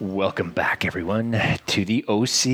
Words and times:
Welcome 0.00 0.52
back, 0.52 0.84
everyone, 0.84 1.32
to 1.66 1.84
the 1.84 2.04
OC. 2.06 2.46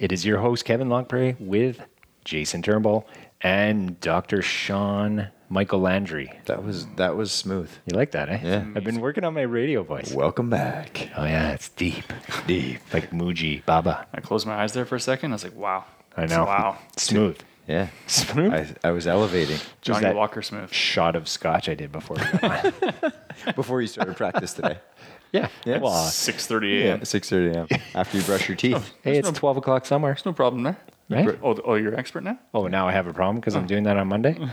It 0.00 0.12
is 0.12 0.24
your 0.24 0.38
host, 0.38 0.64
Kevin 0.64 0.88
Lockbray, 0.88 1.40
with 1.40 1.80
Jason 2.24 2.62
Turnbull 2.62 3.08
and 3.40 3.98
Dr. 3.98 4.40
Sean 4.40 5.28
Michael 5.48 5.80
Landry. 5.80 6.32
That 6.44 6.62
was 6.62 6.86
that 6.94 7.16
was 7.16 7.32
smooth. 7.32 7.68
You 7.86 7.96
like 7.96 8.12
that, 8.12 8.28
eh? 8.28 8.38
Yeah. 8.44 8.64
I've 8.76 8.84
been 8.84 9.00
working 9.00 9.24
on 9.24 9.34
my 9.34 9.42
radio 9.42 9.82
voice. 9.82 10.12
Welcome 10.14 10.48
back. 10.48 11.10
Oh, 11.16 11.24
yeah, 11.24 11.50
it's 11.50 11.70
deep. 11.70 12.04
Deep. 12.46 12.80
Like 12.92 13.10
Muji 13.10 13.64
Baba. 13.66 14.06
I 14.14 14.20
closed 14.20 14.46
my 14.46 14.62
eyes 14.62 14.72
there 14.72 14.84
for 14.84 14.94
a 14.94 15.00
second. 15.00 15.32
I 15.32 15.34
was 15.34 15.42
like, 15.44 15.56
wow. 15.56 15.86
I 16.16 16.26
know. 16.26 16.44
Wow. 16.44 16.78
Smooth. 16.96 17.36
Yeah. 17.70 17.88
Smooth. 18.08 18.52
I, 18.82 18.88
I 18.88 18.90
was 18.90 19.06
elevating 19.06 19.58
Johnny 19.80 20.00
that- 20.02 20.16
Walker 20.16 20.42
Smooth. 20.42 20.72
Shot 20.72 21.14
of 21.14 21.28
scotch 21.28 21.68
I 21.68 21.74
did 21.74 21.92
before. 21.92 22.16
we 22.16 22.38
got 22.40 23.14
before 23.54 23.80
you 23.80 23.86
started 23.86 24.16
practice 24.16 24.54
today. 24.54 24.78
yeah. 25.32 25.46
Yeah. 25.64 25.78
Well, 25.78 25.92
uh, 25.92 26.08
6.30 26.10 26.80
Yeah, 26.82 26.86
a.m. 26.90 27.00
6:30 27.02 27.54
a.m. 27.54 27.68
after 27.94 28.18
you 28.18 28.24
brush 28.24 28.48
your 28.48 28.56
teeth. 28.56 28.92
hey, 29.02 29.18
it's 29.18 29.30
12 29.30 29.58
o'clock 29.58 29.86
somewhere. 29.86 30.12
There's 30.14 30.26
no 30.26 30.32
problem 30.32 30.64
there. 30.64 30.76
Right? 31.08 31.38
Oh, 31.42 31.56
oh, 31.64 31.74
you're 31.74 31.92
an 31.92 31.98
expert 31.98 32.24
now? 32.24 32.40
Oh, 32.54 32.66
now 32.66 32.88
I 32.88 32.92
have 32.92 33.06
a 33.06 33.12
problem 33.12 33.36
because 33.36 33.54
I'm 33.54 33.66
doing 33.68 33.84
that 33.84 33.96
on 33.96 34.08
Monday. 34.08 34.36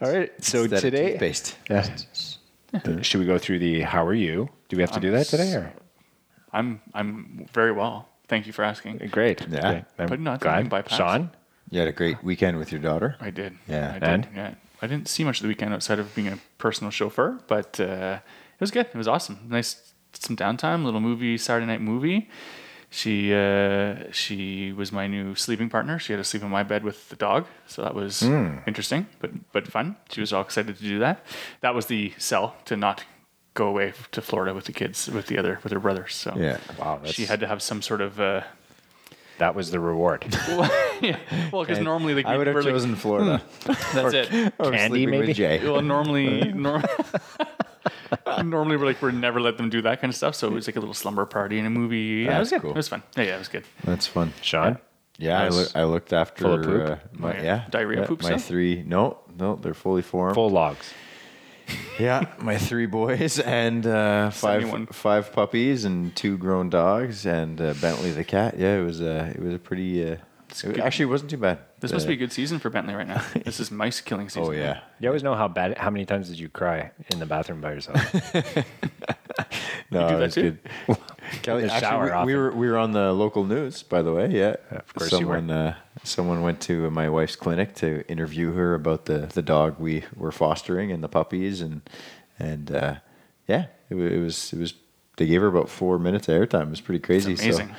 All 0.00 0.12
right. 0.12 0.32
So 0.44 0.62
Instead 0.62 0.72
of 0.72 0.80
today, 0.80 1.10
toothpaste. 1.12 1.56
yeah. 1.70 3.02
should 3.02 3.20
we 3.20 3.26
go 3.26 3.38
through 3.38 3.58
the 3.60 3.80
how 3.80 4.04
are 4.06 4.14
you? 4.14 4.48
Do 4.68 4.76
we 4.76 4.82
have 4.82 4.92
to 4.92 5.00
do 5.00 5.10
that 5.12 5.26
today? 5.26 5.52
Or? 5.54 5.72
I'm 6.52 6.80
I'm 6.94 7.46
very 7.52 7.72
well. 7.72 8.08
Thank 8.28 8.46
you 8.46 8.52
for 8.52 8.64
asking. 8.64 8.98
Great. 9.10 9.46
Yeah. 9.48 9.68
Okay. 9.68 9.84
I'm 9.98 10.08
But 10.08 10.20
not 10.20 10.40
glad. 10.40 10.52
something 10.54 10.68
by 10.68 10.82
pass. 10.82 10.98
Sean. 10.98 11.30
You 11.70 11.80
had 11.80 11.88
a 11.88 11.92
great 11.92 12.22
weekend 12.22 12.58
with 12.58 12.70
your 12.72 12.80
daughter. 12.80 13.16
I 13.20 13.30
did. 13.30 13.56
Yeah. 13.68 13.90
I 13.90 13.98
did. 13.98 14.02
And? 14.08 14.28
Yeah. 14.34 14.54
I 14.82 14.86
didn't 14.86 15.08
see 15.08 15.24
much 15.24 15.38
of 15.38 15.42
the 15.42 15.48
weekend 15.48 15.72
outside 15.74 15.98
of 15.98 16.14
being 16.14 16.28
a 16.28 16.38
personal 16.58 16.90
chauffeur, 16.90 17.40
but 17.48 17.80
uh, 17.80 18.18
it 18.54 18.60
was 18.60 18.70
good. 18.70 18.86
It 18.86 18.94
was 18.96 19.08
awesome. 19.08 19.38
Nice, 19.48 19.92
some 20.12 20.36
downtime. 20.36 20.84
Little 20.84 21.00
movie, 21.00 21.38
Saturday 21.38 21.66
night 21.66 21.80
movie. 21.80 22.28
She 22.90 23.34
uh, 23.34 24.10
she 24.12 24.72
was 24.72 24.92
my 24.92 25.06
new 25.06 25.34
sleeping 25.34 25.68
partner. 25.70 25.98
She 25.98 26.12
had 26.12 26.18
to 26.18 26.24
sleep 26.24 26.42
in 26.42 26.50
my 26.50 26.62
bed 26.62 26.84
with 26.84 27.08
the 27.08 27.16
dog, 27.16 27.46
so 27.66 27.82
that 27.82 27.94
was 27.94 28.20
Hmm. 28.20 28.58
interesting, 28.66 29.06
but 29.18 29.30
but 29.52 29.66
fun. 29.66 29.96
She 30.10 30.20
was 30.20 30.32
all 30.32 30.42
excited 30.42 30.76
to 30.76 30.82
do 30.82 30.98
that. 31.00 31.24
That 31.62 31.74
was 31.74 31.86
the 31.86 32.12
sell 32.18 32.54
to 32.66 32.76
not 32.76 33.02
go 33.56 33.66
away 33.66 33.92
to 34.12 34.22
Florida 34.22 34.54
with 34.54 34.66
the 34.66 34.72
kids, 34.72 35.08
with 35.10 35.26
the 35.26 35.36
other 35.38 35.58
with 35.64 35.72
her 35.72 35.80
brothers. 35.80 36.14
So 36.14 36.32
Yeah. 36.36 36.58
Wow. 36.78 37.00
That's, 37.02 37.14
she 37.14 37.24
had 37.26 37.40
to 37.40 37.46
have 37.48 37.60
some 37.62 37.82
sort 37.82 38.00
of. 38.00 38.20
Uh, 38.20 38.42
that 39.38 39.54
was 39.54 39.70
the 39.70 39.80
reward. 39.80 40.24
yeah, 41.02 41.18
well, 41.52 41.62
because 41.62 41.80
normally 41.80 42.14
like 42.14 42.24
I 42.26 42.32
we- 42.32 42.38
would 42.38 42.46
have 42.46 42.54
we're 42.54 42.62
like, 42.62 42.70
chosen 42.72 42.94
Florida. 42.96 43.42
that's 43.92 44.14
it. 44.14 44.54
Or 44.58 44.70
Candy, 44.70 45.04
maybe? 45.06 45.26
With 45.26 45.36
Jay. 45.36 45.60
Well, 45.62 45.82
normally, 45.82 46.52
nor- 46.54 46.82
normally 48.44 48.76
we're 48.76 48.86
like 48.86 49.02
we're 49.02 49.10
never 49.10 49.40
let 49.40 49.56
them 49.58 49.68
do 49.68 49.82
that 49.82 50.00
kind 50.00 50.10
of 50.10 50.16
stuff. 50.16 50.34
So 50.34 50.46
it 50.46 50.52
was 50.52 50.66
like 50.66 50.76
a 50.76 50.80
little 50.80 50.94
slumber 50.94 51.26
party 51.26 51.58
in 51.58 51.66
a 51.66 51.70
movie. 51.70 52.24
Yeah, 52.26 52.36
it 52.36 52.38
was 52.40 52.50
That's 52.50 52.50
good. 52.50 52.62
cool. 52.62 52.70
It 52.70 52.76
was 52.76 52.88
fun. 52.88 53.02
Yeah, 53.16 53.24
yeah, 53.24 53.34
it 53.36 53.38
was 53.38 53.48
good. 53.48 53.64
That's 53.84 54.06
fun. 54.06 54.32
Sean. 54.42 54.78
Yeah, 55.18 55.38
I, 55.40 55.44
Nice. 55.44 55.54
look, 55.54 55.76
I 55.76 55.84
looked 55.84 56.12
after 56.12 56.44
Full 56.44 56.54
of 56.54 56.62
poop? 56.62 56.90
Uh, 56.90 56.96
my, 57.12 57.34
yeah. 57.36 57.42
yeah, 57.42 57.64
Diarrhea 57.70 58.00
yeah, 58.00 58.06
poop 58.06 58.22
My 58.22 58.28
still? 58.28 58.38
three, 58.38 58.84
no, 58.86 59.18
no, 59.38 59.56
they're 59.56 59.72
fully 59.72 60.02
formed. 60.02 60.34
Full 60.34 60.50
logs. 60.50 60.92
Yeah, 61.98 62.26
my 62.38 62.58
three 62.58 62.86
boys 62.86 63.38
and 63.38 63.86
uh, 63.86 64.30
five 64.30 64.88
five 64.90 65.32
puppies 65.32 65.84
and 65.84 66.14
two 66.14 66.36
grown 66.36 66.68
dogs 66.68 67.24
and 67.26 67.60
uh, 67.60 67.74
Bentley 67.80 68.10
the 68.10 68.24
cat. 68.24 68.58
Yeah, 68.58 68.78
it 68.78 68.84
was 68.84 69.00
uh, 69.00 69.32
it 69.34 69.40
was 69.40 69.54
a 69.54 69.58
pretty. 69.58 70.18
It 70.64 70.78
actually 70.78 71.06
wasn't 71.06 71.30
too 71.30 71.36
bad. 71.38 71.58
This 71.80 71.92
must 71.92 72.06
be 72.06 72.14
a 72.14 72.16
good 72.16 72.32
season 72.32 72.58
for 72.58 72.70
Bentley 72.70 72.94
right 72.94 73.06
now. 73.08 73.22
This 73.44 73.60
is 73.60 73.70
mice 73.70 74.00
killing 74.00 74.28
season. 74.28 74.44
Oh 74.48 74.50
yeah, 74.52 74.80
You 75.00 75.08
always 75.08 75.22
know 75.22 75.34
how 75.34 75.48
bad. 75.48 75.76
How 75.78 75.90
many 75.90 76.04
times 76.06 76.28
did 76.28 76.38
you 76.38 76.48
cry 76.48 76.90
in 77.10 77.18
the 77.18 77.26
bathroom 77.26 77.60
by 77.60 77.72
yourself? 77.72 78.00
no, 79.90 80.08
do 80.08 80.14
it 80.14 80.18
that 80.18 80.20
was 80.20 80.34
too? 80.34 80.58
good. 80.86 80.98
Kelly, 81.42 81.62
the 81.62 81.72
actually, 81.72 81.80
shower 81.80 82.04
we, 82.04 82.08
we 82.08 82.12
often. 82.12 82.36
were 82.36 82.50
we 82.52 82.68
were 82.68 82.78
on 82.78 82.92
the 82.92 83.12
local 83.12 83.44
news, 83.44 83.82
by 83.82 84.02
the 84.02 84.12
way. 84.12 84.28
Yeah, 84.30 84.56
of 84.70 84.94
course 84.94 85.12
you 85.12 85.26
were. 85.26 85.36
someone 85.36 85.50
uh, 85.50 85.74
someone 86.04 86.42
went 86.42 86.60
to 86.62 86.90
my 86.90 87.08
wife's 87.08 87.36
clinic 87.36 87.74
to 87.76 88.06
interview 88.08 88.52
her 88.52 88.74
about 88.74 89.06
the 89.06 89.28
the 89.34 89.42
dog 89.42 89.78
we 89.78 90.04
were 90.14 90.32
fostering 90.32 90.92
and 90.92 91.02
the 91.02 91.08
puppies 91.08 91.60
and 91.60 91.82
and 92.38 92.70
uh, 92.70 92.94
yeah, 93.48 93.66
it, 93.90 93.94
wa- 93.94 94.02
it 94.04 94.18
was 94.20 94.52
it 94.52 94.58
was. 94.58 94.74
They 95.16 95.26
gave 95.26 95.40
her 95.40 95.46
about 95.48 95.70
four 95.70 95.98
minutes 95.98 96.28
of 96.28 96.34
airtime. 96.34 96.64
It 96.68 96.70
was 96.70 96.80
pretty 96.82 97.00
crazy. 97.00 97.32
amazing. 97.34 97.68
So 97.68 97.74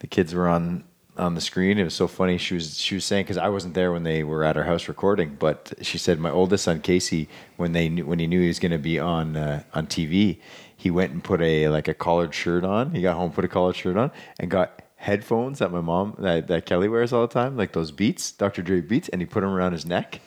the 0.00 0.06
kids 0.06 0.34
were 0.34 0.48
on 0.48 0.84
on 1.16 1.34
the 1.34 1.40
screen. 1.40 1.78
It 1.78 1.84
was 1.84 1.94
so 1.94 2.08
funny. 2.08 2.38
She 2.38 2.54
was 2.54 2.78
she 2.78 2.94
was 2.94 3.04
saying 3.04 3.24
because 3.24 3.38
I 3.38 3.48
wasn't 3.48 3.74
there 3.74 3.92
when 3.92 4.02
they 4.02 4.24
were 4.24 4.44
at 4.44 4.56
our 4.56 4.64
house 4.64 4.88
recording, 4.88 5.36
but 5.38 5.72
she 5.82 5.98
said 5.98 6.18
my 6.18 6.30
oldest 6.30 6.64
son 6.64 6.80
Casey 6.80 7.28
when 7.56 7.72
they 7.72 7.88
knew, 7.88 8.06
when 8.06 8.18
he 8.18 8.26
knew 8.26 8.40
he 8.40 8.48
was 8.48 8.58
going 8.58 8.72
to 8.72 8.78
be 8.78 8.98
on 8.98 9.36
uh, 9.36 9.62
on 9.74 9.86
TV, 9.86 10.38
he 10.76 10.90
went 10.90 11.12
and 11.12 11.22
put 11.22 11.40
a 11.40 11.68
like 11.68 11.88
a 11.88 11.94
collared 11.94 12.34
shirt 12.34 12.64
on. 12.64 12.94
He 12.94 13.02
got 13.02 13.16
home, 13.16 13.32
put 13.32 13.44
a 13.44 13.48
collared 13.48 13.76
shirt 13.76 13.96
on, 13.96 14.10
and 14.38 14.50
got 14.50 14.82
headphones 14.96 15.58
that 15.58 15.70
my 15.70 15.82
mom 15.82 16.16
that, 16.18 16.46
that 16.48 16.66
Kelly 16.66 16.88
wears 16.88 17.12
all 17.12 17.22
the 17.22 17.32
time, 17.32 17.56
like 17.56 17.72
those 17.72 17.90
Beats, 17.90 18.32
Dr. 18.32 18.62
Dre 18.62 18.80
Beats, 18.80 19.08
and 19.10 19.20
he 19.20 19.26
put 19.26 19.42
them 19.42 19.50
around 19.50 19.72
his 19.72 19.86
neck. 19.86 20.20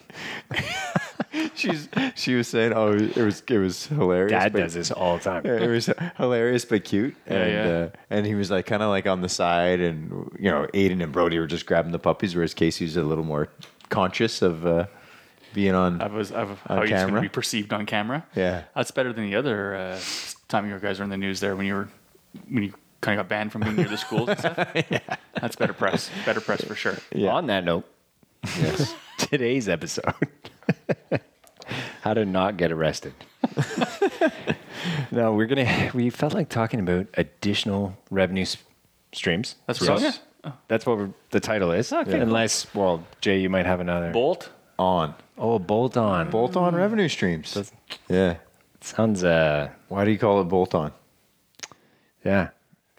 She's 1.58 1.88
she 2.14 2.34
was 2.34 2.46
saying, 2.48 2.72
oh, 2.74 2.92
it 2.94 3.16
was 3.16 3.42
it 3.48 3.58
was 3.58 3.86
hilarious. 3.86 4.30
Dad 4.30 4.52
but- 4.52 4.60
does 4.60 4.74
this 4.74 4.90
all 4.90 5.16
the 5.18 5.24
time. 5.24 5.44
it 5.44 5.68
was 5.68 5.90
hilarious 6.16 6.64
but 6.64 6.84
cute. 6.84 7.16
and 7.26 7.52
yeah. 7.52 7.68
Uh, 7.68 7.88
and 8.10 8.24
he 8.26 8.34
was 8.34 8.50
like 8.50 8.66
kind 8.66 8.82
of 8.82 8.88
like 8.90 9.06
on 9.06 9.20
the 9.22 9.28
side, 9.28 9.80
and 9.80 10.10
you 10.38 10.50
know, 10.50 10.66
Aiden 10.74 11.02
and 11.02 11.12
Brody 11.12 11.38
were 11.38 11.46
just 11.46 11.66
grabbing 11.66 11.92
the 11.92 11.98
puppies, 11.98 12.34
whereas 12.36 12.54
Casey 12.54 12.84
was 12.84 12.96
a 12.96 13.02
little 13.02 13.24
more 13.24 13.48
conscious 13.88 14.40
of 14.42 14.64
uh, 14.66 14.86
being 15.54 15.74
on. 15.74 16.00
I 16.00 16.06
was 16.06 16.30
of 16.30 16.50
On 16.66 16.76
how 16.76 16.82
he's 16.82 16.90
going 16.90 17.00
to 17.00 17.06
camera? 17.06 17.20
be 17.22 17.28
perceived 17.28 17.72
on 17.72 17.86
camera. 17.86 18.24
Yeah. 18.36 18.62
that's 18.76 18.90
better 18.92 19.12
than 19.12 19.24
the 19.28 19.36
other 19.36 19.74
uh, 19.74 20.00
time 20.48 20.68
you 20.68 20.78
guys 20.78 20.98
were 21.00 21.04
in 21.04 21.10
the 21.10 21.16
news 21.16 21.40
there 21.40 21.56
when 21.56 21.66
you 21.66 21.74
were 21.74 21.88
when 22.48 22.62
you 22.62 22.72
kind 23.00 23.18
of 23.18 23.24
got 23.24 23.28
banned 23.28 23.50
from 23.52 23.62
being 23.62 23.76
near 23.76 23.88
the 23.88 23.96
schools 23.96 24.28
and 24.28 24.38
stuff. 24.38 24.68
That's 25.40 25.54
better 25.56 25.72
press. 25.72 26.10
Better 26.26 26.40
press 26.40 26.64
for 26.64 26.74
sure. 26.74 26.96
Yeah. 27.14 27.30
On 27.32 27.46
that 27.46 27.64
note, 27.64 27.84
yes. 28.60 28.92
today's 29.18 29.68
episode 29.68 30.12
how 32.02 32.14
to 32.14 32.24
not 32.24 32.56
get 32.56 32.70
arrested 32.72 33.12
no 35.10 35.32
we're 35.34 35.46
gonna 35.46 35.90
we 35.94 36.10
felt 36.10 36.34
like 36.34 36.48
talking 36.48 36.80
about 36.80 37.06
additional 37.14 37.96
revenue 38.10 38.42
s- 38.42 38.56
streams 39.12 39.56
That's 39.66 39.80
what 39.80 40.00
Yes. 40.00 40.20
yeah. 40.44 40.52
that's 40.68 40.86
what 40.86 40.98
we're, 40.98 41.10
the 41.30 41.40
title 41.40 41.72
is 41.72 41.92
unless 41.92 42.72
well 42.74 43.04
jay 43.20 43.38
you 43.40 43.48
might 43.50 43.66
have 43.66 43.80
another 43.80 44.10
Bolt. 44.12 44.50
on 44.78 45.14
oh 45.36 45.58
bolt 45.58 45.96
on 45.96 46.30
bolt 46.30 46.56
on 46.56 46.74
revenue 46.74 47.08
streams. 47.08 47.72
Yeah. 48.08 48.36
sounds 48.80 49.24
uh 49.24 49.70
Why 49.88 50.04
do 50.04 50.10
you 50.10 50.18
call 50.18 50.40
it 50.40 50.44
bolt 50.44 50.74
on? 50.74 50.92
yeah 52.24 52.50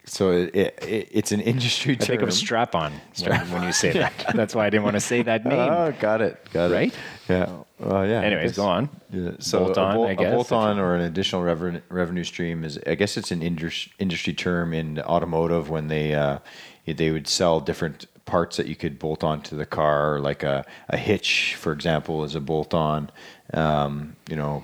So 0.10 0.32
it, 0.32 0.56
it, 0.56 0.84
it 0.84 1.10
it's 1.12 1.32
an 1.32 1.40
industry 1.42 1.94
i 1.94 1.96
term. 1.96 2.08
think 2.08 2.22
of 2.24 2.34
strap 2.34 2.76
on 2.76 2.92
when, 3.22 3.52
when 3.52 3.64
you 3.64 3.72
say 3.72 3.92
that 3.92 4.14
that's 4.34 4.56
why 4.56 4.66
i 4.66 4.70
didn't 4.70 4.84
want 4.84 4.96
to 4.96 5.00
say 5.00 5.22
that 5.22 5.46
name 5.46 5.60
Oh, 5.60 5.94
got 6.00 6.22
it. 6.22 6.38
Got 6.52 6.72
it. 6.72 6.74
Right? 6.74 6.94
Yeah. 7.30 7.50
Well, 7.80 8.06
yeah. 8.08 8.22
Anyways 8.22 8.56
go 8.58 8.66
on 8.66 8.90
Yeah, 9.12 9.32
so 9.40 9.66
Bolt 9.66 9.78
a, 9.78 9.82
on, 9.82 9.96
bol- 9.96 10.08
I 10.08 10.12
a 10.12 10.16
bolt 10.32 10.52
on 10.52 10.80
or 10.80 10.96
an 10.96 11.02
additional 11.02 11.44
revenue 11.44 11.82
revenue 11.90 12.24
stream 12.24 12.64
is, 12.64 12.80
I 12.88 12.96
guess, 12.96 13.18
it's 13.18 13.32
an 13.32 13.42
indus- 13.42 13.90
industry 14.00 14.34
term 14.34 14.74
in 14.74 15.00
automotive 15.00 15.70
when 15.70 15.88
they 15.88 16.14
uh, 16.16 16.40
they 16.86 17.12
would 17.12 17.28
sell 17.28 17.60
different 17.60 18.08
parts 18.26 18.58
that 18.58 18.68
you 18.68 18.76
could 18.76 18.98
bolt 19.00 19.24
on 19.24 19.42
to 19.44 19.56
the 19.56 19.66
car, 19.66 20.20
like 20.20 20.44
a, 20.44 20.66
a 20.90 20.98
hitch, 20.98 21.56
for 21.56 21.72
example, 21.72 22.24
is 22.24 22.36
a 22.36 22.40
bolt 22.42 22.74
on. 22.74 23.10
Um, 23.54 24.16
you 24.30 24.36
know, 24.36 24.64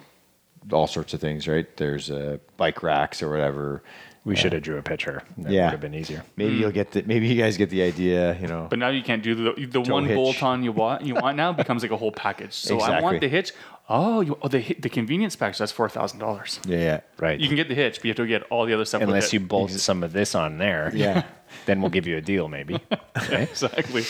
all 0.72 0.88
sorts 0.88 1.14
of 1.14 1.22
things, 1.22 1.48
right? 1.48 1.66
There's 1.78 2.10
uh, 2.12 2.38
bike 2.58 2.82
racks 2.84 3.22
or 3.24 3.30
whatever. 3.30 3.82
We 4.26 4.36
should 4.36 4.54
have 4.54 4.64
drew 4.64 4.78
a 4.78 4.82
picture 4.82 5.22
that 5.38 5.52
Yeah. 5.52 5.66
would 5.66 5.72
have 5.72 5.82
been 5.82 5.94
easier 5.94 6.24
Maybe 6.36 6.56
you'll 6.56 6.70
hmm. 6.70 6.76
get 6.76 6.92
the. 6.92 7.04
Maybe 7.04 7.28
you 7.28 7.42
guys 7.42 7.58
get 7.58 7.70
the 7.70 7.84
idea. 7.84 8.38
You 8.40 8.48
know. 8.48 8.68
But 8.70 8.80
now 8.80 8.90
you 8.90 9.04
can't 9.04 9.24
do 9.24 9.36
the 9.36 9.66
the 9.66 9.82
one 9.82 10.06
hitch. 10.06 10.16
bolt 10.16 10.44
on 10.44 10.64
you 10.64 10.72
want 10.72 11.04
you 11.04 11.14
want 11.16 11.38
now 11.38 11.54
becomes 11.64 11.84
like 11.84 11.92
a 11.92 11.98
whole 11.98 12.12
package. 12.12 12.54
So 12.54 12.80
I 12.80 13.02
want 13.02 13.22
the 13.22 13.30
hitch. 13.30 13.54
Oh, 13.88 14.22
you, 14.22 14.36
oh 14.42 14.48
the 14.48 14.62
the 14.80 14.90
convenience 14.90 15.36
package 15.36 15.60
that's 15.60 15.72
four 15.72 15.88
thousand 15.90 16.20
dollars. 16.20 16.60
yeah. 16.68 16.78
Yeah. 16.78 17.02
right 17.20 17.40
You 17.40 17.48
can 17.48 17.56
get 17.56 17.70
the 17.70 17.76
hitch, 17.76 17.98
but 17.98 18.06
you 18.06 18.10
have 18.10 18.18
to 18.18 18.26
get 18.26 18.44
all 18.50 18.66
the 18.66 18.74
other 18.74 18.86
stuff. 18.86 19.02
with 19.02 19.10
unless 19.10 19.28
it. 19.28 19.34
you 19.34 19.40
bolt 19.42 19.72
some 19.72 20.04
of 20.04 20.12
this 20.12 20.34
on 20.34 20.58
there 20.58 20.92
Yeah. 20.96 21.24
then 21.68 21.82
we'll 21.82 21.92
give 21.92 22.08
you 22.08 22.18
a 22.18 22.22
deal 22.22 22.48
maybe 22.48 22.80
okay? 23.18 23.44
exactly. 23.44 24.04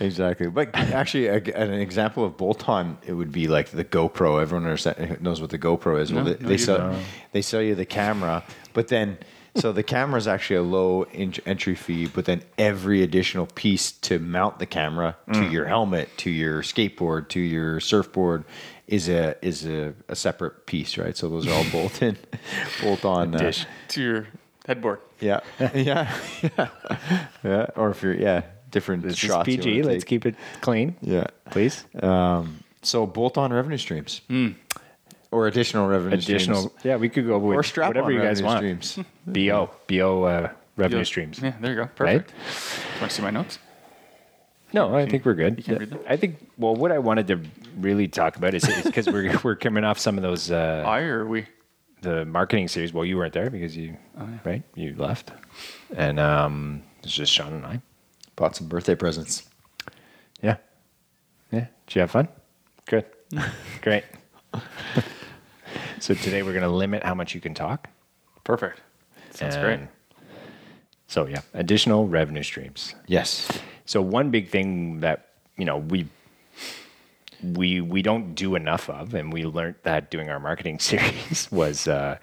Exactly. 0.00 0.48
But 0.48 0.74
actually, 0.74 1.26
a, 1.26 1.36
an 1.54 1.74
example 1.74 2.24
of 2.24 2.38
bolt-on, 2.38 2.96
it 3.06 3.12
would 3.12 3.30
be 3.30 3.46
like 3.46 3.68
the 3.68 3.84
GoPro. 3.84 4.40
Everyone 4.40 4.64
knows 5.20 5.40
what 5.40 5.50
the 5.50 5.58
GoPro 5.58 6.00
is. 6.00 6.10
Well, 6.10 6.24
No, 6.24 6.32
they, 6.32 6.42
no, 6.42 6.48
they 6.48 6.56
sell 6.56 6.78
don't. 6.78 7.04
they 7.32 7.42
sell 7.42 7.60
you 7.60 7.74
the 7.74 7.84
camera, 7.84 8.42
but 8.72 8.88
then 8.88 9.18
so 9.58 9.72
the 9.72 9.82
camera 9.82 10.18
is 10.18 10.26
actually 10.26 10.56
a 10.56 10.62
low 10.62 11.02
in- 11.12 11.34
entry 11.46 11.74
fee, 11.74 12.06
but 12.06 12.24
then 12.24 12.42
every 12.56 13.02
additional 13.02 13.46
piece 13.46 13.92
to 13.92 14.18
mount 14.18 14.58
the 14.58 14.66
camera 14.66 15.16
to 15.32 15.40
Mm. 15.40 15.52
your 15.52 15.66
helmet, 15.66 16.08
to 16.18 16.30
your 16.30 16.62
skateboard, 16.62 17.28
to 17.30 17.40
your 17.40 17.80
surfboard 17.80 18.44
is 18.86 19.08
a 19.08 19.36
is 19.42 19.66
a, 19.66 19.94
a 20.08 20.16
separate 20.16 20.66
piece, 20.66 20.96
right? 20.96 21.16
So 21.16 21.28
those 21.28 21.46
are 21.46 21.52
all 21.52 21.64
bolt 21.72 22.02
in, 22.02 22.16
bolt 22.82 23.04
on. 23.04 23.34
Uh, 23.34 23.52
to 23.88 24.02
your 24.02 24.26
headboard. 24.66 25.00
yeah, 25.20 25.40
yeah, 25.74 26.14
yeah, 26.42 26.68
yeah. 27.44 27.66
Or 27.76 27.90
if 27.90 28.02
you're 28.02 28.14
yeah, 28.14 28.42
different 28.70 29.02
This 29.02 29.12
is 29.12 29.18
shots. 29.18 29.46
PG. 29.46 29.82
Let's 29.82 30.04
keep 30.04 30.24
it 30.26 30.34
clean, 30.60 30.96
Yeah. 31.00 31.26
please. 31.50 31.84
Um, 32.02 32.60
so 32.82 33.06
bolt 33.06 33.36
on 33.36 33.52
revenue 33.52 33.76
streams. 33.78 34.20
Or 35.30 35.46
additional 35.46 35.86
revenue 35.88 36.16
Additional. 36.16 36.62
streams. 36.62 36.84
Yeah, 36.84 36.96
we 36.96 37.08
could 37.10 37.26
go 37.26 37.38
with 37.38 37.56
Or 37.58 37.62
strap 37.62 37.88
whatever 37.88 38.06
on 38.06 38.12
you 38.14 38.18
guys 38.20 38.42
revenue 38.42 38.70
want. 38.72 38.84
streams. 38.84 39.06
Bo 39.26 39.70
bo 39.86 40.22
uh, 40.24 40.50
revenue 40.76 40.98
Yeah. 40.98 41.04
streams. 41.04 41.38
Yeah, 41.40 41.52
there 41.60 41.70
you 41.72 41.76
go. 41.76 41.88
Right? 41.98 42.26
Perfect. 42.26 43.00
Want 43.00 43.10
to 43.10 43.16
see 43.16 43.22
my 43.22 43.30
notes? 43.30 43.58
No, 44.72 44.94
I 44.94 45.06
think 45.06 45.24
we're 45.26 45.34
good. 45.34 45.58
you 45.58 45.64
can't 45.64 45.80
read 45.80 45.90
them? 45.90 46.00
I 46.08 46.16
think. 46.16 46.38
Well, 46.58 46.74
what 46.74 46.92
I 46.92 46.98
wanted 46.98 47.26
to 47.28 47.40
really 47.78 48.06
talk 48.08 48.36
about 48.36 48.54
is 48.54 48.64
because 48.84 49.06
we're 49.06 49.38
we're 49.44 49.56
coming 49.56 49.84
off 49.84 49.98
some 49.98 50.16
of 50.16 50.22
those 50.22 50.50
uh, 50.50 50.82
I 50.86 51.00
or 51.00 51.26
we? 51.26 51.46
the 52.02 52.24
marketing 52.26 52.68
series. 52.68 52.92
Well, 52.92 53.04
you 53.04 53.16
weren't 53.16 53.32
there 53.34 53.50
because 53.50 53.76
you 53.76 53.96
right 54.44 54.62
you 54.74 54.94
left, 54.96 55.32
and 55.96 56.18
um, 56.20 56.82
it's 57.02 57.12
just 57.12 57.32
Sean 57.32 57.52
and 57.54 57.66
I. 57.66 57.80
Bought 58.36 58.56
some 58.56 58.68
birthday 58.68 58.94
presents. 58.94 59.48
Yeah, 60.42 60.56
yeah. 61.50 61.66
Did 61.86 61.94
you 61.94 62.00
have 62.02 62.10
fun? 62.10 62.28
Good, 62.86 63.06
great. 63.82 64.04
So 66.00 66.14
today 66.14 66.42
we're 66.42 66.52
going 66.52 66.62
to 66.62 66.68
limit 66.68 67.02
how 67.02 67.14
much 67.14 67.34
you 67.34 67.40
can 67.40 67.54
talk. 67.54 67.88
Perfect. 68.44 68.80
Sounds 69.30 69.56
great. 69.56 69.80
So 71.06 71.26
yeah, 71.26 71.40
additional 71.54 72.06
revenue 72.06 72.42
streams. 72.42 72.94
Yes. 73.06 73.48
So 73.86 74.02
one 74.02 74.30
big 74.30 74.48
thing 74.48 75.00
that 75.00 75.28
you 75.56 75.64
know 75.64 75.78
we 75.78 76.06
we 77.42 77.80
we 77.80 78.02
don't 78.02 78.34
do 78.34 78.54
enough 78.54 78.90
of, 78.90 79.14
and 79.14 79.32
we 79.32 79.44
learned 79.44 79.76
that 79.84 80.10
doing 80.10 80.28
our 80.28 80.40
marketing 80.40 80.78
series 80.90 81.50
was 81.50 81.88
uh, 81.88 82.18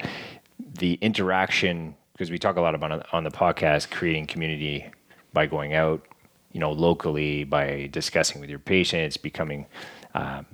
the 0.59 0.93
interaction 1.01 1.95
because 2.13 2.31
we 2.31 2.37
talk 2.37 2.55
a 2.55 2.61
lot 2.61 2.75
about 2.75 3.05
on 3.13 3.23
the 3.23 3.31
podcast 3.31 3.91
creating 3.91 4.27
community 4.27 4.85
by 5.33 5.45
going 5.45 5.73
out, 5.73 6.05
you 6.53 6.59
know, 6.59 6.71
locally 6.71 7.43
by 7.43 7.89
discussing 7.91 8.39
with 8.39 8.49
your 8.49 8.59
patients, 8.59 9.17
becoming, 9.17 9.65
um, 10.13 10.45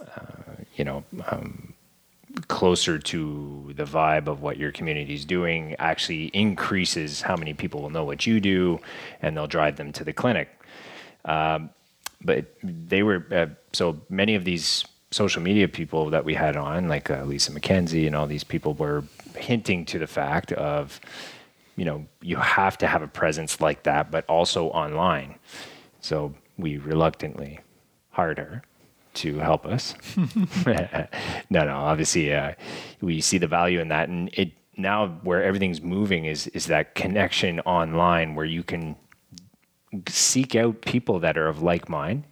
uh, 0.00 0.52
you 0.74 0.84
know. 0.84 1.04
Um, 1.28 1.72
closer 2.48 2.98
to 2.98 3.72
the 3.76 3.84
vibe 3.84 4.26
of 4.26 4.42
what 4.42 4.56
your 4.58 4.70
community 4.72 5.14
is 5.14 5.24
doing 5.24 5.74
actually 5.78 6.26
increases 6.26 7.22
how 7.22 7.36
many 7.36 7.54
people 7.54 7.80
will 7.82 7.90
know 7.90 8.04
what 8.04 8.26
you 8.26 8.40
do 8.40 8.78
and 9.22 9.36
they'll 9.36 9.46
drive 9.46 9.76
them 9.76 9.92
to 9.92 10.04
the 10.04 10.12
clinic. 10.12 10.48
Um, 11.24 11.70
but 12.22 12.46
they 12.62 13.02
were 13.02 13.26
uh, 13.32 13.46
so 13.72 14.00
many 14.08 14.34
of 14.34 14.44
these 14.44 14.84
social 15.10 15.42
media 15.42 15.68
people 15.68 16.10
that 16.10 16.24
we 16.24 16.34
had 16.34 16.56
on 16.56 16.88
like 16.88 17.10
uh, 17.10 17.22
lisa 17.24 17.52
mckenzie 17.52 18.06
and 18.06 18.16
all 18.16 18.26
these 18.26 18.42
people 18.42 18.74
were 18.74 19.04
hinting 19.36 19.84
to 19.84 19.98
the 19.98 20.06
fact 20.06 20.52
of 20.52 21.00
you 21.76 21.84
know 21.84 22.04
you 22.20 22.36
have 22.36 22.76
to 22.76 22.86
have 22.86 23.02
a 23.02 23.06
presence 23.06 23.60
like 23.60 23.82
that 23.84 24.10
but 24.10 24.24
also 24.26 24.68
online. 24.68 25.36
So 26.00 26.34
we 26.58 26.78
reluctantly 26.78 27.60
hired 28.10 28.38
her 28.38 28.62
to 29.16 29.38
help 29.38 29.66
us. 29.66 29.94
no, 31.50 31.64
no, 31.64 31.76
obviously 31.76 32.32
uh, 32.32 32.52
we 33.00 33.20
see 33.20 33.38
the 33.38 33.46
value 33.46 33.80
in 33.80 33.88
that, 33.88 34.08
and 34.08 34.30
it 34.32 34.52
now 34.76 35.08
where 35.22 35.42
everything's 35.42 35.80
moving 35.80 36.26
is 36.26 36.46
is 36.48 36.66
that 36.66 36.94
connection 36.94 37.60
online 37.60 38.34
where 38.34 38.44
you 38.44 38.62
can 38.62 38.96
seek 40.08 40.54
out 40.54 40.82
people 40.82 41.18
that 41.20 41.38
are 41.38 41.48
of 41.48 41.62
like 41.62 41.88
mind, 41.88 42.24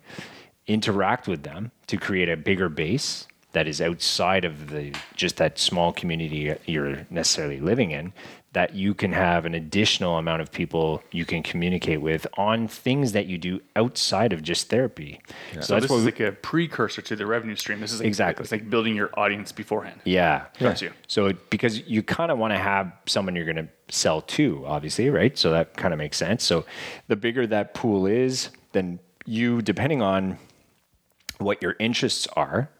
interact 0.66 1.26
with 1.26 1.42
them 1.42 1.70
to 1.86 1.96
create 1.96 2.28
a 2.28 2.36
bigger 2.36 2.68
base 2.68 3.26
that 3.52 3.66
is 3.66 3.80
outside 3.80 4.44
of 4.44 4.70
the 4.70 4.92
just 5.14 5.36
that 5.36 5.58
small 5.58 5.92
community 5.92 6.54
you're 6.66 7.06
necessarily 7.10 7.60
living 7.60 7.92
in 7.92 8.12
that 8.54 8.74
you 8.74 8.94
can 8.94 9.12
have 9.12 9.44
an 9.46 9.54
additional 9.54 10.16
amount 10.16 10.40
of 10.40 10.50
people 10.50 11.02
you 11.10 11.24
can 11.24 11.42
communicate 11.42 12.00
with 12.00 12.26
on 12.38 12.66
things 12.66 13.12
that 13.12 13.26
you 13.26 13.36
do 13.36 13.60
outside 13.76 14.32
of 14.32 14.42
just 14.42 14.68
therapy. 14.70 15.20
So, 15.54 15.60
So 15.60 15.74
that's 15.74 15.82
this 15.88 15.90
is 15.90 15.98
we, 15.98 16.04
like 16.04 16.20
a 16.20 16.32
precursor 16.32 17.02
to 17.02 17.16
the 17.16 17.26
revenue 17.26 17.56
stream. 17.56 17.80
This 17.80 17.92
is 17.92 18.00
like, 18.00 18.06
Exactly. 18.06 18.44
It's 18.44 18.52
like 18.52 18.70
building 18.70 18.94
your 18.94 19.10
audience 19.18 19.52
beforehand. 19.52 20.00
Yeah. 20.04 20.46
Got 20.58 20.80
you. 20.82 20.92
So 21.08 21.26
it- 21.26 21.50
because 21.50 21.80
you 21.86 22.02
kind 22.02 22.30
of 22.30 22.38
want 22.38 22.52
to 22.54 22.58
have 22.58 22.92
someone 23.06 23.34
you're 23.36 23.44
going 23.44 23.56
to 23.56 23.68
sell 23.88 24.22
to, 24.22 24.64
obviously, 24.66 25.10
right? 25.10 25.36
So 25.36 25.50
that 25.50 25.76
kind 25.76 25.92
of 25.92 25.98
makes 25.98 26.16
sense. 26.16 26.44
So 26.44 26.64
the 27.08 27.16
bigger 27.16 27.46
that 27.48 27.74
pool 27.74 28.06
is, 28.06 28.50
then 28.72 29.00
you, 29.26 29.62
depending 29.62 30.00
on 30.00 30.38
what 31.38 31.60
your 31.60 31.74
interests 31.80 32.26
are, 32.36 32.70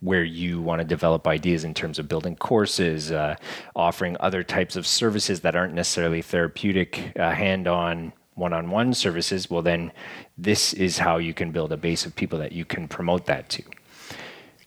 where 0.00 0.24
you 0.24 0.60
want 0.60 0.80
to 0.80 0.84
develop 0.84 1.26
ideas 1.26 1.64
in 1.64 1.74
terms 1.74 1.98
of 1.98 2.08
building 2.08 2.34
courses, 2.36 3.12
uh, 3.12 3.36
offering 3.76 4.16
other 4.20 4.42
types 4.42 4.76
of 4.76 4.86
services 4.86 5.40
that 5.40 5.54
aren't 5.54 5.74
necessarily 5.74 6.22
therapeutic, 6.22 7.12
uh, 7.18 7.30
hand-on, 7.30 8.12
one-on-one 8.34 8.94
services. 8.94 9.50
Well, 9.50 9.62
then 9.62 9.92
this 10.38 10.72
is 10.72 10.98
how 10.98 11.18
you 11.18 11.34
can 11.34 11.52
build 11.52 11.72
a 11.72 11.76
base 11.76 12.06
of 12.06 12.16
people 12.16 12.38
that 12.38 12.52
you 12.52 12.64
can 12.64 12.88
promote 12.88 13.26
that 13.26 13.50
to. 13.50 13.62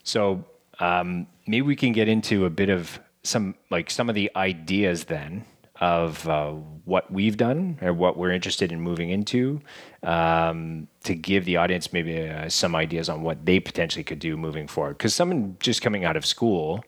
So 0.04 0.44
um, 0.78 1.26
maybe 1.46 1.62
we 1.62 1.76
can 1.76 1.92
get 1.92 2.08
into 2.08 2.46
a 2.46 2.50
bit 2.50 2.68
of 2.68 3.00
some 3.22 3.54
like 3.70 3.90
some 3.90 4.08
of 4.08 4.14
the 4.14 4.30
ideas 4.36 5.04
then 5.04 5.44
of 5.80 6.28
uh, 6.28 6.52
what 6.84 7.10
we've 7.10 7.36
done 7.36 7.78
or 7.82 7.92
what 7.92 8.16
we're 8.16 8.30
interested 8.30 8.70
in 8.70 8.80
moving 8.80 9.10
into 9.10 9.60
um, 10.04 10.86
to 11.02 11.14
give 11.14 11.44
the 11.44 11.56
audience 11.56 11.92
maybe 11.92 12.28
uh, 12.28 12.48
some 12.48 12.76
ideas 12.76 13.08
on 13.08 13.22
what 13.22 13.44
they 13.44 13.58
potentially 13.58 14.04
could 14.04 14.20
do 14.20 14.36
moving 14.36 14.68
forward. 14.68 14.96
Because 14.96 15.14
someone 15.14 15.56
just 15.58 15.82
coming 15.82 16.04
out 16.04 16.16
of 16.16 16.24
school, 16.24 16.84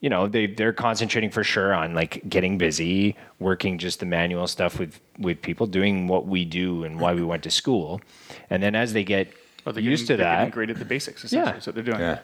you 0.00 0.08
know, 0.08 0.28
they 0.28 0.46
they're 0.46 0.72
concentrating 0.72 1.30
for 1.30 1.42
sure 1.42 1.74
on 1.74 1.94
like 1.94 2.22
getting 2.28 2.58
busy, 2.58 3.16
working 3.38 3.76
just 3.76 4.00
the 4.00 4.06
manual 4.06 4.46
stuff 4.46 4.78
with 4.78 5.00
with 5.18 5.42
people, 5.42 5.66
doing 5.66 6.06
what 6.06 6.26
we 6.26 6.44
do 6.44 6.84
and 6.84 7.00
why 7.00 7.12
we 7.12 7.22
went 7.22 7.42
to 7.42 7.50
school, 7.50 8.00
and 8.48 8.62
then 8.62 8.74
as 8.74 8.92
they 8.92 9.04
get 9.04 9.32
Well, 9.64 9.72
they're 9.74 9.82
used 9.82 10.06
getting, 10.06 10.18
to 10.18 10.22
they're 10.22 10.32
getting 10.32 10.46
that, 10.46 10.54
great 10.54 10.70
at 10.70 10.78
the 10.78 10.84
basics. 10.84 11.24
Essentially, 11.24 11.46
Yeah. 11.46 11.52
That's 11.52 11.66
what 11.66 11.74
they're 11.74 11.84
doing. 11.84 12.00
Yeah. 12.00 12.20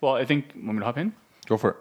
Well, 0.00 0.14
I 0.14 0.24
think, 0.24 0.54
want 0.56 0.74
me 0.74 0.78
to 0.78 0.84
hop 0.86 0.96
in? 0.98 1.12
Go 1.46 1.58
for 1.58 1.70
it. 1.70 1.76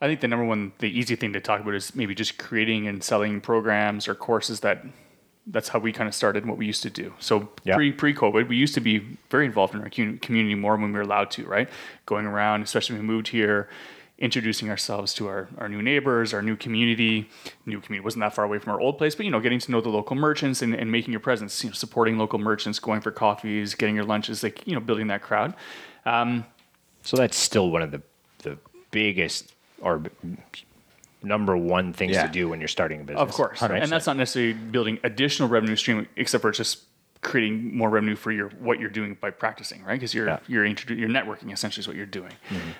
I 0.00 0.06
think 0.06 0.20
the 0.20 0.28
number 0.28 0.44
one, 0.44 0.72
the 0.78 0.88
easy 0.88 1.16
thing 1.16 1.32
to 1.32 1.40
talk 1.40 1.60
about 1.60 1.74
is 1.74 1.94
maybe 1.94 2.14
just 2.14 2.38
creating 2.38 2.86
and 2.88 3.02
selling 3.02 3.40
programs 3.40 4.08
or 4.08 4.14
courses 4.14 4.60
that 4.60 4.84
that's 5.46 5.68
how 5.68 5.78
we 5.78 5.92
kind 5.92 6.08
of 6.08 6.14
started 6.14 6.42
and 6.42 6.50
what 6.50 6.58
we 6.58 6.66
used 6.66 6.82
to 6.82 6.90
do. 6.90 7.12
So 7.18 7.48
Yeah. 7.64 7.74
pre 7.76 7.92
pre 7.92 8.14
COVID, 8.14 8.48
we 8.48 8.56
used 8.56 8.74
to 8.74 8.80
be 8.80 9.18
very 9.30 9.44
involved 9.46 9.74
in 9.74 9.80
our 9.82 9.90
community 9.90 10.54
more 10.54 10.76
when 10.76 10.92
we 10.92 10.92
were 10.92 11.02
allowed 11.02 11.30
to, 11.32 11.44
right? 11.44 11.68
Going 12.06 12.26
around, 12.26 12.62
especially 12.62 12.96
when 12.96 13.06
we 13.06 13.14
moved 13.14 13.28
here, 13.28 13.68
introducing 14.18 14.70
ourselves 14.70 15.12
to 15.14 15.26
our, 15.26 15.48
our 15.58 15.68
new 15.68 15.82
neighbors, 15.82 16.32
our 16.32 16.40
new 16.40 16.56
community. 16.56 17.28
New 17.66 17.80
community 17.80 18.04
wasn't 18.04 18.20
that 18.22 18.34
far 18.34 18.44
away 18.44 18.58
from 18.58 18.72
our 18.72 18.80
old 18.80 18.96
place, 18.96 19.14
but 19.14 19.26
you 19.26 19.30
know, 19.30 19.40
getting 19.40 19.58
to 19.58 19.70
know 19.70 19.80
the 19.80 19.88
local 19.90 20.16
merchants 20.16 20.62
and, 20.62 20.74
and 20.74 20.90
making 20.90 21.12
your 21.12 21.20
presence, 21.20 21.62
you 21.62 21.70
know, 21.70 21.74
supporting 21.74 22.16
local 22.16 22.38
merchants, 22.38 22.78
going 22.78 23.00
for 23.00 23.10
coffees, 23.10 23.74
getting 23.74 23.94
your 23.94 24.04
lunches, 24.04 24.42
like 24.42 24.66
you 24.66 24.74
know, 24.74 24.80
building 24.80 25.08
that 25.08 25.20
crowd. 25.22 25.54
Um, 26.06 26.44
So 27.02 27.16
that's 27.16 27.36
still 27.36 27.70
one 27.70 27.82
of 27.82 27.90
the 27.90 28.02
the 28.42 28.58
biggest 28.90 29.53
or 29.80 30.02
number 31.22 31.56
one 31.56 31.92
things 31.92 32.12
Yeah. 32.12 32.26
to 32.26 32.32
do 32.32 32.48
when 32.48 32.60
you're 32.60 32.68
starting 32.68 33.00
a 33.00 33.04
business. 33.04 33.22
Of 33.22 33.32
course, 33.32 33.62
right? 33.62 33.82
and 33.82 33.90
that's 33.90 34.06
not 34.06 34.16
necessarily 34.16 34.52
building 34.52 34.98
additional 35.04 35.48
revenue 35.48 35.76
stream, 35.76 36.06
except 36.16 36.42
for 36.42 36.50
just 36.50 36.84
creating 37.22 37.74
more 37.74 37.88
revenue 37.88 38.14
for 38.14 38.30
your 38.30 38.50
what 38.60 38.78
you're 38.78 38.90
doing 38.90 39.16
by 39.18 39.30
practicing, 39.30 39.82
right? 39.82 39.94
Because 39.94 40.12
you're 40.12 40.26
Yeah. 40.26 40.38
you're 40.46 40.64
introdu- 40.66 40.98
you're 40.98 41.08
networking 41.08 41.50
essentially 41.50 41.80
is 41.80 41.88
what 41.88 41.96
you're 41.96 42.04
doing. 42.04 42.32